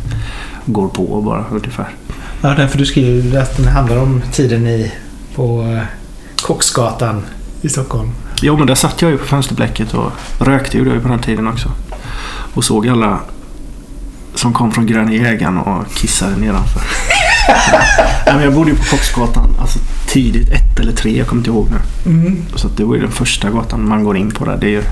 [0.65, 1.89] går på bara ungefär.
[2.41, 4.91] Ja, därför du skriver att den handlar om tiden i
[5.35, 5.83] på eh,
[6.41, 7.21] Kocksgatan
[7.61, 8.11] i Stockholm.
[8.41, 11.47] Jo, men där satt jag ju på fönsterblecket och rökte ju det på den tiden
[11.47, 11.71] också.
[12.53, 13.19] Och såg alla
[14.35, 16.81] som kom från Gröna Jägaren och kissade nedanför.
[18.25, 21.49] Nej, men jag bodde ju på Kocksgatan alltså tidigt, ett eller tre, jag kommer inte
[21.49, 22.11] ihåg nu.
[22.11, 22.45] Mm.
[22.55, 24.57] Så det var ju den första gatan man går in på där.
[24.57, 24.83] Det är ju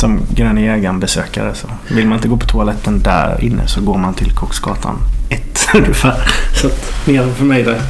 [0.00, 1.54] som Gröna Jägaren-besökare.
[1.54, 4.96] Så vill man inte gå på toaletten där inne så går man till Kocksgatan
[5.28, 6.14] 1 ungefär.
[6.54, 7.80] Så att nedanför mig där.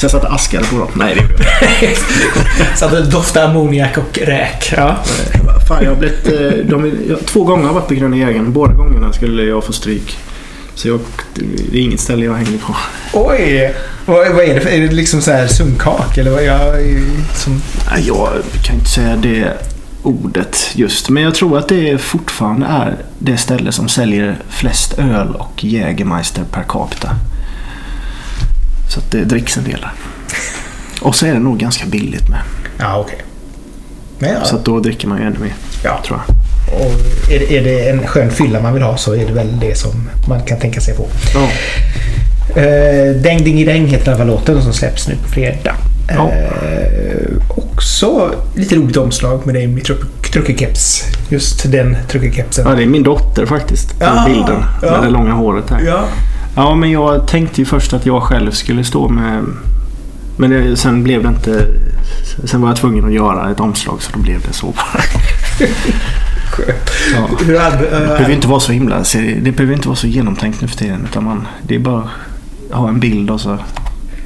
[0.00, 0.88] Så jag satt och askade på dem.
[0.94, 2.76] Nej, det gjorde jag inte.
[2.76, 4.72] Så att det doftar ammoniak och räk.
[4.76, 4.96] Ja.
[5.68, 8.52] Fan, jag har blivit, eh, de, jag, två gånger har jag varit på Gröna Jägaren.
[8.52, 10.18] Båda gångerna skulle jag få stryk.
[10.80, 11.00] Så jag,
[11.34, 12.76] det är inget ställe jag hänger på.
[13.12, 13.74] Oj!
[14.06, 14.70] Vad, vad är det för...
[14.70, 16.44] Är det liksom så här sunkak eller vad?
[16.44, 16.74] Jag,
[17.34, 17.62] som...
[17.98, 18.28] Jag
[18.64, 19.52] kan inte säga det
[20.02, 21.08] ordet just.
[21.08, 26.44] Men jag tror att det fortfarande är det ställe som säljer flest öl och Jägermeister
[26.52, 27.10] per capita.
[28.94, 29.92] Så det dricks en del där.
[31.00, 32.40] Och så är det nog ganska billigt med.
[32.78, 33.22] Ja, okej.
[34.18, 35.54] Men ja, Så då dricker man ju ännu mer.
[35.84, 36.00] Ja.
[36.06, 36.36] Tror jag.
[36.72, 36.92] Och
[37.32, 39.78] är, det, är det en skön fylla man vill ha så är det väl det
[39.78, 39.90] som
[40.28, 41.06] man kan tänka sig på.
[41.34, 41.48] Ja.
[42.56, 45.74] Uh, Däng Dingy Däng heter den här låten som släpps nu på fredag.
[46.08, 46.30] Ja.
[46.30, 51.04] Eh, också lite roligt omslag med dig med truck- truckerkeps.
[51.28, 52.66] Just den truckerkepsen.
[52.68, 53.98] ja, det är min dotter faktiskt.
[53.98, 54.64] På Ja, bilden.
[54.82, 54.90] ja.
[54.90, 55.80] Med det långa håret här.
[55.86, 56.04] Ja.
[56.56, 59.44] Ja, men jag tänkte ju först att jag själv skulle stå med...
[60.36, 61.66] Men det, sen blev det inte...
[62.44, 65.02] Sen var jag tvungen att göra ett omslag så då blev det så bara.
[67.14, 67.28] Ja.
[67.38, 69.04] Det uh, behöver inte vara så himla...
[69.42, 71.06] Det behöver inte vara så genomtänkt nu för tiden.
[71.10, 72.10] Utan man, det är bara
[72.70, 73.58] att ha en bild och så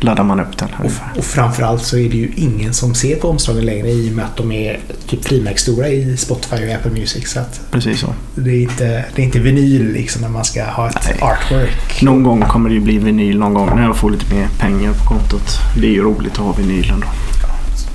[0.04, 0.68] laddar man upp den.
[0.78, 1.08] ungefär.
[1.16, 4.24] och framförallt så är det ju ingen som ser på omslagen längre i och med
[4.24, 7.30] att de är typ frimärksstora i Spotify och Apple Music.
[7.30, 8.06] Så att Precis så.
[8.34, 11.18] det är inte, det är inte vinyl liksom när man ska ha ett Nej.
[11.22, 12.02] artwork.
[12.02, 14.92] Någon gång kommer det ju bli vinyl någon gång när jag får lite mer pengar
[14.92, 15.58] på kontot.
[15.80, 17.06] Det är ju roligt att ha vinylen då.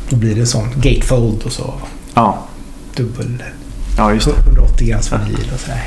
[0.10, 1.74] Då blir det sån gatefold och så
[2.14, 2.48] Ja,
[2.96, 3.44] dubbel
[4.00, 4.34] ja just det.
[4.48, 5.82] 180 grams vinyl och sådär.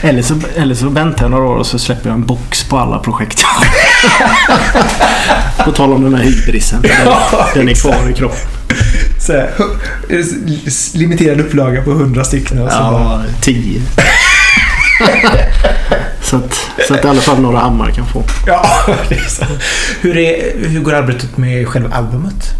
[0.00, 2.78] Eller så, eller så väntar jag några år och så släpper jag en box på
[2.78, 3.44] alla projekt.
[5.64, 6.82] på tal om den här hybrisen.
[6.82, 8.38] Den, Ja, den är kvar i kroppen.
[9.18, 9.50] Så här,
[10.98, 13.82] limiterad upplaga på 100 stycken och så bara, Ja, tio.
[16.22, 16.54] så, att,
[16.88, 18.22] så att i alla fall några hammar kan få.
[18.46, 18.66] Ja,
[19.08, 19.44] det är så.
[20.00, 22.50] Hur, är, hur går arbetet med själva albumet?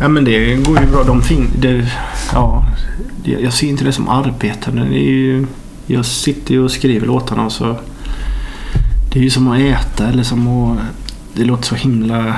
[0.00, 1.04] Ja men det går ju bra.
[1.04, 1.92] De fin det,
[2.32, 2.64] ja,
[3.24, 4.70] jag ser inte det som arbete.
[4.70, 5.46] Det är ju,
[5.86, 7.76] jag sitter ju och skriver låtarna och så...
[9.12, 10.78] Det är ju som att äta eller som att...
[11.34, 12.36] Det låter så himla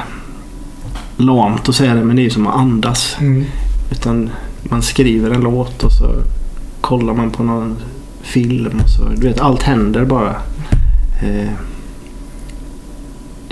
[1.16, 3.16] lamt att säga det men det är ju som att andas.
[3.20, 3.44] Mm.
[3.90, 4.30] Utan
[4.62, 6.14] man skriver en låt och så
[6.80, 7.76] kollar man på någon
[8.22, 9.08] film och så...
[9.16, 10.36] Du vet, allt händer bara.
[11.22, 11.50] Eh,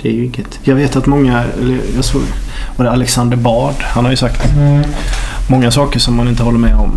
[0.01, 0.59] det är ju inget...
[0.63, 1.43] Jag vet att många...
[1.95, 2.21] Jag såg...
[2.75, 3.75] Var det Alexander Bard?
[3.81, 4.41] Han har ju sagt
[5.49, 6.91] många saker som man inte håller med om.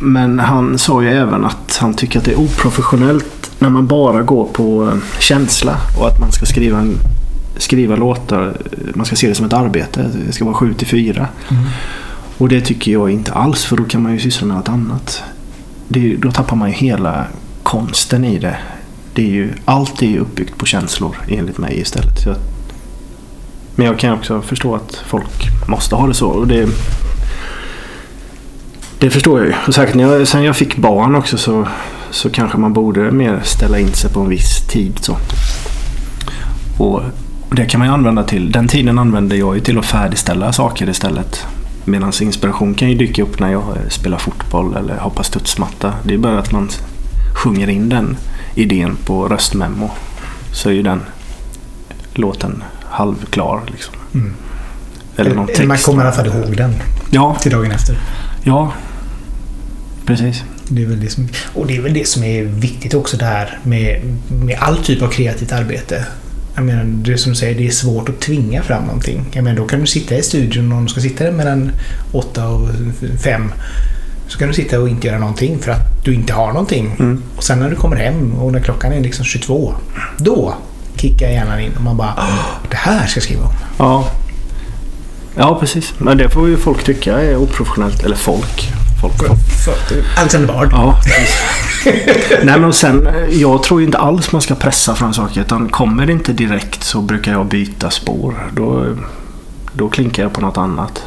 [0.00, 4.22] Men han sa ju även att han tycker att det är oprofessionellt när man bara
[4.22, 6.94] går på eh, känsla och att man ska skriva, en,
[7.56, 8.56] skriva låtar.
[8.94, 10.10] Man ska se det som ett arbete.
[10.26, 11.28] Det ska vara 7 till 4.
[11.50, 11.64] Mm.
[12.38, 15.22] Och det tycker jag inte alls för då kan man ju syssla med något annat.
[15.88, 17.24] Det då tappar man ju hela
[17.62, 18.56] konsten i det
[19.18, 22.18] det är ju, allt är ju uppbyggt på känslor enligt mig istället.
[22.24, 22.48] Så, att-
[23.74, 26.26] men jag kan också förstå att folk måste ha det så.
[26.28, 26.68] Och det,
[28.98, 29.54] det förstår jag ju.
[29.66, 31.66] Och säkert när jag, sen jag fick barn också så,
[32.10, 34.98] så kanske man borde mer ställa in sig på en viss tid.
[35.00, 35.16] Så.
[36.78, 37.02] Och,
[37.48, 38.52] och det kan man ju använda till.
[38.52, 41.46] Den tiden använder jag ju till att färdigställa saker istället.
[41.84, 45.92] Medan inspiration kan ju dyka upp när jag spelar fotboll eller hoppar studsmatta.
[46.02, 46.68] Det är bara att man
[47.34, 48.16] sjunger in den
[48.58, 49.90] idén på röstmemo.
[50.52, 51.00] Så är ju den
[52.14, 53.60] låten halvklar.
[53.66, 53.94] Liksom.
[54.14, 54.34] Mm.
[55.16, 55.86] Eller någon Eller man text.
[55.86, 56.74] kommer i alla fall ihåg den
[57.10, 57.98] Ja, till dagen efter.
[58.42, 58.72] ja.
[60.06, 60.42] Precis.
[60.68, 63.58] Det är väl det som, och det är väl det som är viktigt också där
[63.62, 66.06] med, med all typ av kreativt arbete.
[66.54, 69.24] Jag menar, det är som du säger, det är svårt att tvinga fram någonting.
[69.32, 71.70] Jag menar, då kan du sitta i studion och du ska sitta där mellan
[72.12, 72.68] åtta och
[73.24, 73.52] fem.
[74.28, 76.96] Så kan du sitta och inte göra någonting för att du inte har någonting.
[76.98, 77.22] Mm.
[77.36, 79.74] Och sen när du kommer hem och när klockan är liksom 22.
[80.18, 80.54] Då
[80.96, 83.52] kickar hjärnan in och man bara "Åh, det här ska jag skriva om.
[83.78, 84.08] Ja.
[85.36, 85.94] Ja, precis.
[85.98, 88.02] Men det får ju folk tycka är oprofessionellt.
[88.04, 88.68] Eller folk.
[89.00, 89.14] Folk.
[90.18, 90.68] Alexander Bard.
[90.72, 91.00] Ja.
[92.42, 95.40] Nej men och sen, eh, jag tror inte alls man ska pressa fram saker.
[95.40, 98.50] Utan kommer det inte direkt så brukar jag byta spår.
[98.56, 98.86] Då,
[99.72, 101.02] då klinkar jag på något annat.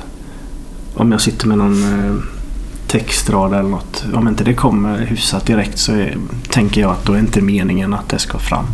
[0.96, 2.16] Om jag sitter med någon eh,
[2.92, 4.06] textrad eller något.
[4.14, 6.18] Om inte det kommer hyfsat direkt så är,
[6.50, 8.66] tänker jag att då är inte meningen att det ska fram.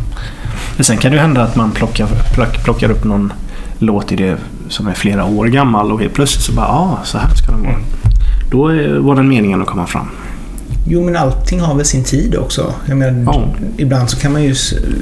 [0.76, 3.32] Men sen kan det ju hända att man plockar, plock, plockar upp någon
[3.78, 4.36] låtidé
[4.68, 7.52] som är flera år gammal och helt plötsligt så bara ja, ah, så här ska
[7.52, 7.78] den vara.
[8.50, 10.08] Då eh, var den meningen att komma fram.
[10.86, 12.74] Jo, men allting har väl sin tid också.
[12.86, 13.48] Menar, Ja.
[13.76, 14.54] Ibland så kan man ju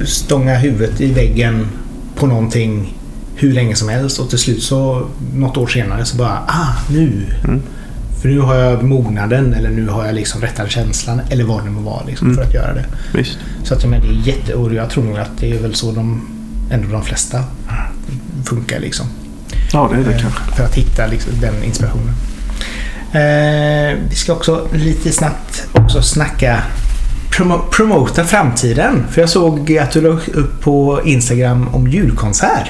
[0.05, 1.67] stånga huvudet i väggen
[2.15, 2.93] på någonting
[3.35, 7.25] hur länge som helst och till slut så något år senare så bara ah, nu.
[7.43, 7.61] Mm.
[8.21, 11.69] För nu har jag mognaden eller nu har jag liksom rättare känslan eller vad det
[11.69, 12.37] må vara liksom, Mm.
[12.37, 12.85] för att göra det.
[13.13, 13.37] Visst.
[13.63, 14.53] Så att menar, det är jätte...
[14.53, 16.27] Och jag tror nog att det är väl så de,
[16.71, 17.43] ändå de flesta
[18.45, 19.05] funkar liksom.
[19.73, 20.41] Ja, det är det Eh, kanske.
[20.55, 22.13] För att hitta liksom, den inspirationen.
[23.11, 26.61] Eh, vi ska också lite snabbt också snacka
[27.37, 29.03] promo promota framtiden.
[29.11, 32.67] För jag såg att du la upp på Instagram om julkonsert.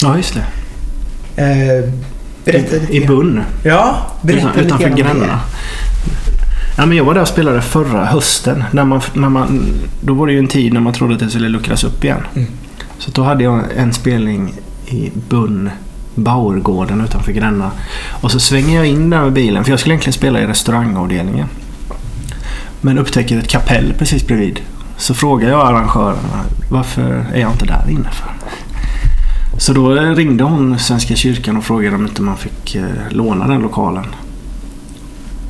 [0.00, 1.42] Ja, just det.
[1.42, 1.92] Eh,
[2.52, 3.16] berätta lite I grann.
[3.16, 3.42] Bunn.
[3.62, 5.02] Ja, berätta Utan, lite utanför.
[5.02, 5.40] Gränna.
[6.76, 8.64] Ja, men jag var där och spelade förra hösten.
[8.72, 11.30] När man, när man, då var det ju en tid när man trodde att det
[11.30, 12.20] skulle luckras upp igen.
[12.34, 12.48] Mm.
[12.98, 14.52] Så då hade jag en spelning
[14.86, 15.70] i Bunn,
[16.14, 17.70] Bauergården utanför Gränna.
[18.20, 21.46] Och så svänger jag in där med bilen, för jag skulle egentligen spela i restaurangavdelningen.
[22.80, 24.60] Men upptäcker ett kapell precis bredvid.
[24.96, 28.30] Så frågar jag arrangörerna varför är jag inte där inne för?
[29.58, 33.60] Så då ringde hon Svenska kyrkan och frågade om inte man fick eh, låna den
[33.60, 34.06] lokalen.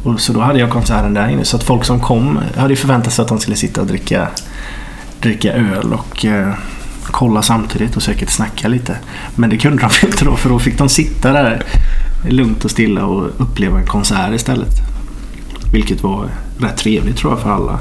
[0.02, 1.44] Och så då hade jag konserten där inne.
[1.44, 4.28] Så att folk som kom hade förväntat sig att de skulle sitta och dricka,
[5.20, 6.54] dricka öl och eh,
[7.02, 8.96] kolla samtidigt och säkert snacka lite.
[9.34, 11.62] Men det kunde de inte då för då fick de sitta där
[12.28, 14.74] lugnt och stilla och uppleva en konsert istället.
[15.72, 16.28] Vilket var
[16.58, 17.78] rätt trevligt tror jag för alla.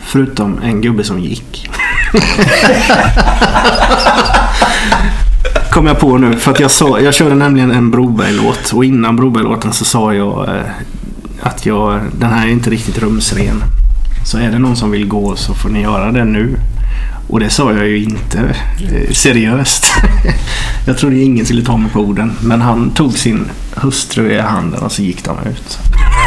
[0.00, 1.70] Förutom en gubbe som gick.
[5.70, 9.16] Kom jag på nu för att jag, sa, jag körde nämligen en Broberg-låt och innan
[9.16, 10.64] Broberg-låten så sa jag eh,
[11.40, 13.62] att jag, den här är inte riktigt rumsren.
[14.24, 16.56] Så är det någon som vill gå så får ni göra det nu.
[17.28, 18.38] Och det sa jag ju inte
[18.92, 19.86] eh, seriöst.
[20.86, 22.32] jag trodde ingen skulle ta mig på orden.
[22.40, 25.78] Men han tog sin hustru i handen och så gick de ut.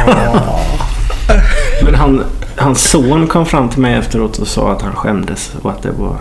[1.84, 2.24] Men han,
[2.55, 5.91] hans son kom fram till mig efteråt och sa att han skämdes och att det
[5.91, 6.18] var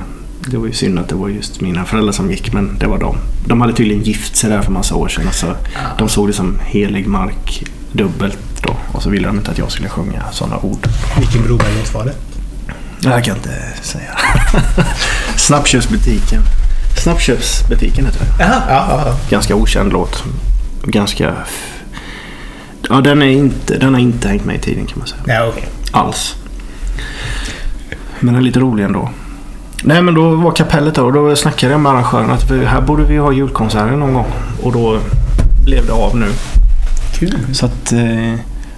[0.46, 2.98] det var ju synd att det var just mina föräldrar som gick, men det var
[2.98, 3.16] de.
[3.46, 5.32] De hade tydligen gift sig där för massa år sedan.
[5.32, 5.54] Så
[5.98, 8.76] de såg det som helig mark dubbelt då.
[8.92, 10.88] Och så ville de inte att jag skulle sjunga sådana ord.
[11.18, 12.14] Vilken Broberg-låt var det?
[13.00, 14.18] Det här kan jag inte säga.
[15.36, 16.42] Snabbköpsbutiken.
[17.02, 18.44] Snabbköpsbutiken heter det.
[18.44, 19.16] Jaha, ja.
[19.30, 20.24] Ganska okänd låt.
[20.84, 21.34] Ganska...
[22.88, 25.22] Ja, den, är inte, den har inte hängt med i tiden kan man säga.
[25.26, 25.68] ja okej.
[25.92, 26.36] alls.
[28.20, 29.10] Men den är lite rolig ändå.
[29.84, 32.80] Nej men då var kapellet där och då snackade jag med arrangören att vi, här
[32.80, 34.26] borde vi ha julkonserter någon gång.
[34.62, 35.00] Och då
[35.64, 36.26] blev det av nu.
[37.14, 37.38] Kul.
[37.52, 38.34] Så att eh,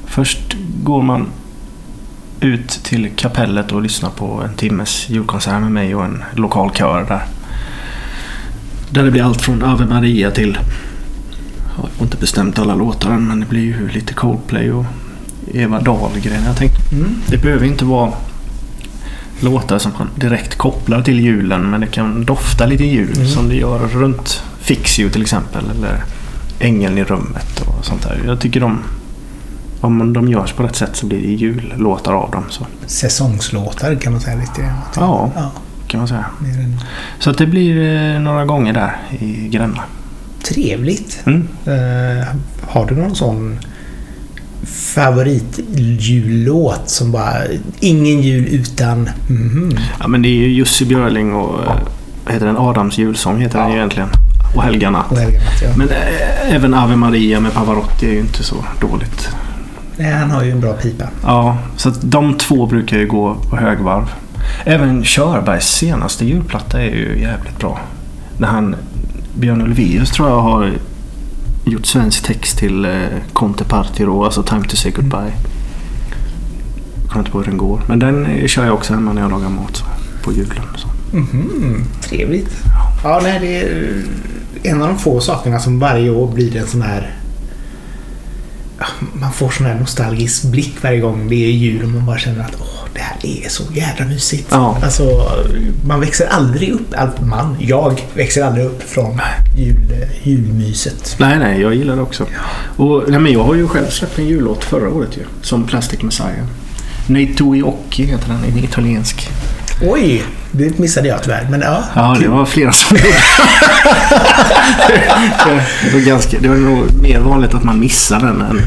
[0.06, 1.26] först går man
[2.40, 7.04] ut till kapellet och lyssnar på en timmes julkonsert med mig och en lokal kör
[7.08, 7.22] där.
[8.90, 10.58] Där det blir allt från Ave Maria till
[11.76, 14.84] jag har inte bestämt alla låtar än men det blir ju lite Coldplay och
[15.54, 16.44] Eva Dahlgren.
[16.46, 17.14] Jag tänkte Mm.
[17.26, 18.12] det behöver inte vara
[19.42, 23.28] låtar som man direkt kopplar till julen men det kan dofta lite jul Mm.
[23.28, 26.04] som det gör runt Fix You till exempel eller
[26.58, 28.20] Ängeln i rummet och sånt där.
[28.26, 28.78] Jag tycker de
[29.80, 32.44] om de görs på rätt sätt så blir det jullåtar av dem.
[32.48, 34.76] Så Säsongslåtar kan man säga lite grann.
[34.96, 35.30] Ja.
[35.34, 35.52] ja
[35.86, 36.24] kan man säga.
[36.40, 36.80] än...
[37.18, 39.82] Så att det blir eh, några gånger där i Gränna.
[40.42, 41.22] Trevligt.
[41.26, 41.48] Mm.
[41.66, 42.26] Eh,
[42.68, 43.58] har du någon sån
[44.66, 47.34] favoritjullåt som bara
[47.80, 49.08] ingen jul utan...
[49.28, 49.76] Mhm.
[50.00, 51.72] Ja men det är ju Jussi Björling och eh,
[52.24, 52.56] vad heter den?
[52.56, 54.08] Adams julsång heter den ju egentligen.
[54.56, 55.12] Och Helga natt.
[55.12, 55.68] Och Helga natt, ja.
[55.76, 59.28] Men eh, även Ave Maria med Pavarotti är ju inte så dåligt.
[59.96, 61.04] Nej, han har ju en bra pipa.
[61.24, 64.04] Ja, så att de två brukar ju gå på högvarv.
[64.64, 67.80] Även Körbergs senaste julplatta är ju jävligt bra.
[68.38, 68.76] När han,
[69.34, 70.72] Björn Ulvaeus tror jag har
[71.64, 72.92] gjort svensk text till eh,
[73.32, 75.32] Conte Partiro, alltså Time to say goodbye.
[77.02, 77.82] Jag kommer inte på hur den går.
[77.88, 79.84] Men den eh, kör jag också hemma när jag lagar mat så,
[80.24, 80.62] på julen.
[80.76, 80.88] Så.
[81.16, 82.50] Mhm, Trevligt.
[83.04, 84.02] Ja, nej, det är
[84.62, 87.10] en av de få sakerna som varje år blir en sån här...
[88.82, 92.18] Ja, Man får sån här nostalgisk blick varje gång det är jul och man bara
[92.18, 94.48] känner att åh, det här är så jävla mysigt.
[94.50, 94.78] Ja.
[94.82, 95.02] Alltså,
[95.86, 99.20] man växer aldrig upp, allt man, jag växer aldrig upp från
[99.56, 101.16] jul, julmyset.
[101.18, 102.26] Nej, nej, jag gillar det också.
[102.76, 105.22] Och, nej, men jag har ju själv släppt en jullåt förra året ju.
[105.42, 106.46] Som Plastic Messiah.
[107.06, 109.28] Nei tui occhi heter den, en italiensk.
[109.82, 111.46] Oj, det missade jag tyvärr.
[111.50, 113.08] Men ja, Ja, det var flera som gjorde.
[115.84, 118.60] det, var ganska, det var nog mer vanligt att man missar den än,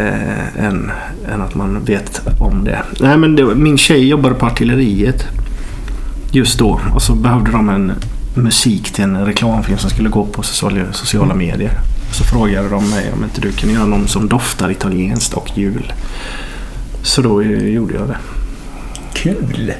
[0.00, 0.90] eh, än,
[1.34, 2.82] än att man vet om det.
[3.00, 5.26] Nej, men det, var- min tjej jobbade på artilleriet
[6.30, 7.92] just då och så behövde de en
[8.34, 11.72] musik till en reklamfilm som skulle gå på sociala, medier.
[12.12, 15.92] Så frågade de mig om inte du kan göra någon som doftar italienskt och jul.
[17.02, 18.16] Så då gjorde jag det.
[19.14, 19.72] Kul!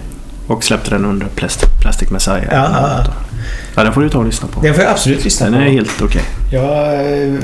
[0.52, 2.44] Och släppte den under Plastic, Plastic Messiah.
[2.50, 3.12] Ja, ja, ja.
[3.76, 4.60] ja, den får du ta och lyssna på.
[4.60, 5.60] Den får jag absolut lyssna Den på.
[5.60, 6.22] är helt okej.
[6.50, 7.34] Jag eh,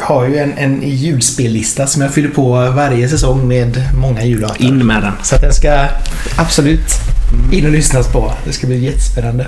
[0.00, 4.62] har ju en, en julspellista som jag fyller på varje säsong med många jullåtar.
[4.62, 5.12] In med den.
[5.22, 5.84] Så den ska
[6.36, 6.90] absolut
[7.52, 8.32] in och lyssnas på.
[8.44, 9.46] Det ska bli jättespännande.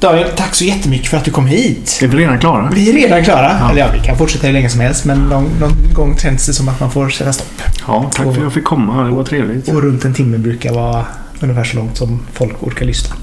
[0.00, 1.98] Daniel, tack så jättemycket för att du kom hit.
[2.02, 2.70] Är vi redan klara?
[2.74, 3.56] Vi är redan klara.
[3.60, 3.70] Ja.
[3.70, 6.52] Eller ja, vi kan fortsätta hur länge som helst men någon, någon gång känns det
[6.52, 7.62] som att man får sätta stopp.
[7.86, 9.04] Ja, tack för att jag fick komma.
[9.04, 9.68] Det var trevligt.
[9.68, 11.06] Och runt en timme brukar vara
[11.40, 13.16] ungefär så långt som folk orkar lyssna.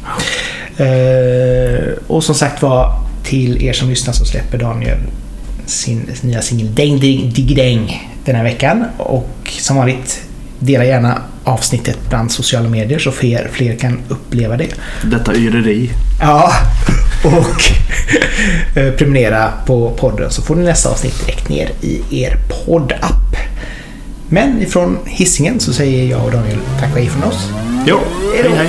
[0.78, 4.98] Eh, och som sagt var, till er som lyssnar så släpper Daniel
[5.66, 8.86] sin nya singel Däng Ding Digg Däng den här veckan.
[8.98, 10.22] Och som vanligt,
[10.60, 14.70] dela gärna avsnittet bland sociala medier så fler, fler kan uppleva det.
[15.04, 15.92] Detta yreri.
[16.22, 16.52] Ja,
[17.24, 17.62] och
[18.78, 23.36] eh, prenumerera på podden så får ni nästa avsnitt direkt ner i er poddapp.
[24.30, 27.50] Men ifrån hissingen så säger jag och Daniel tack och hej från oss.
[27.86, 28.00] Jo,
[28.34, 28.68] Hej hej.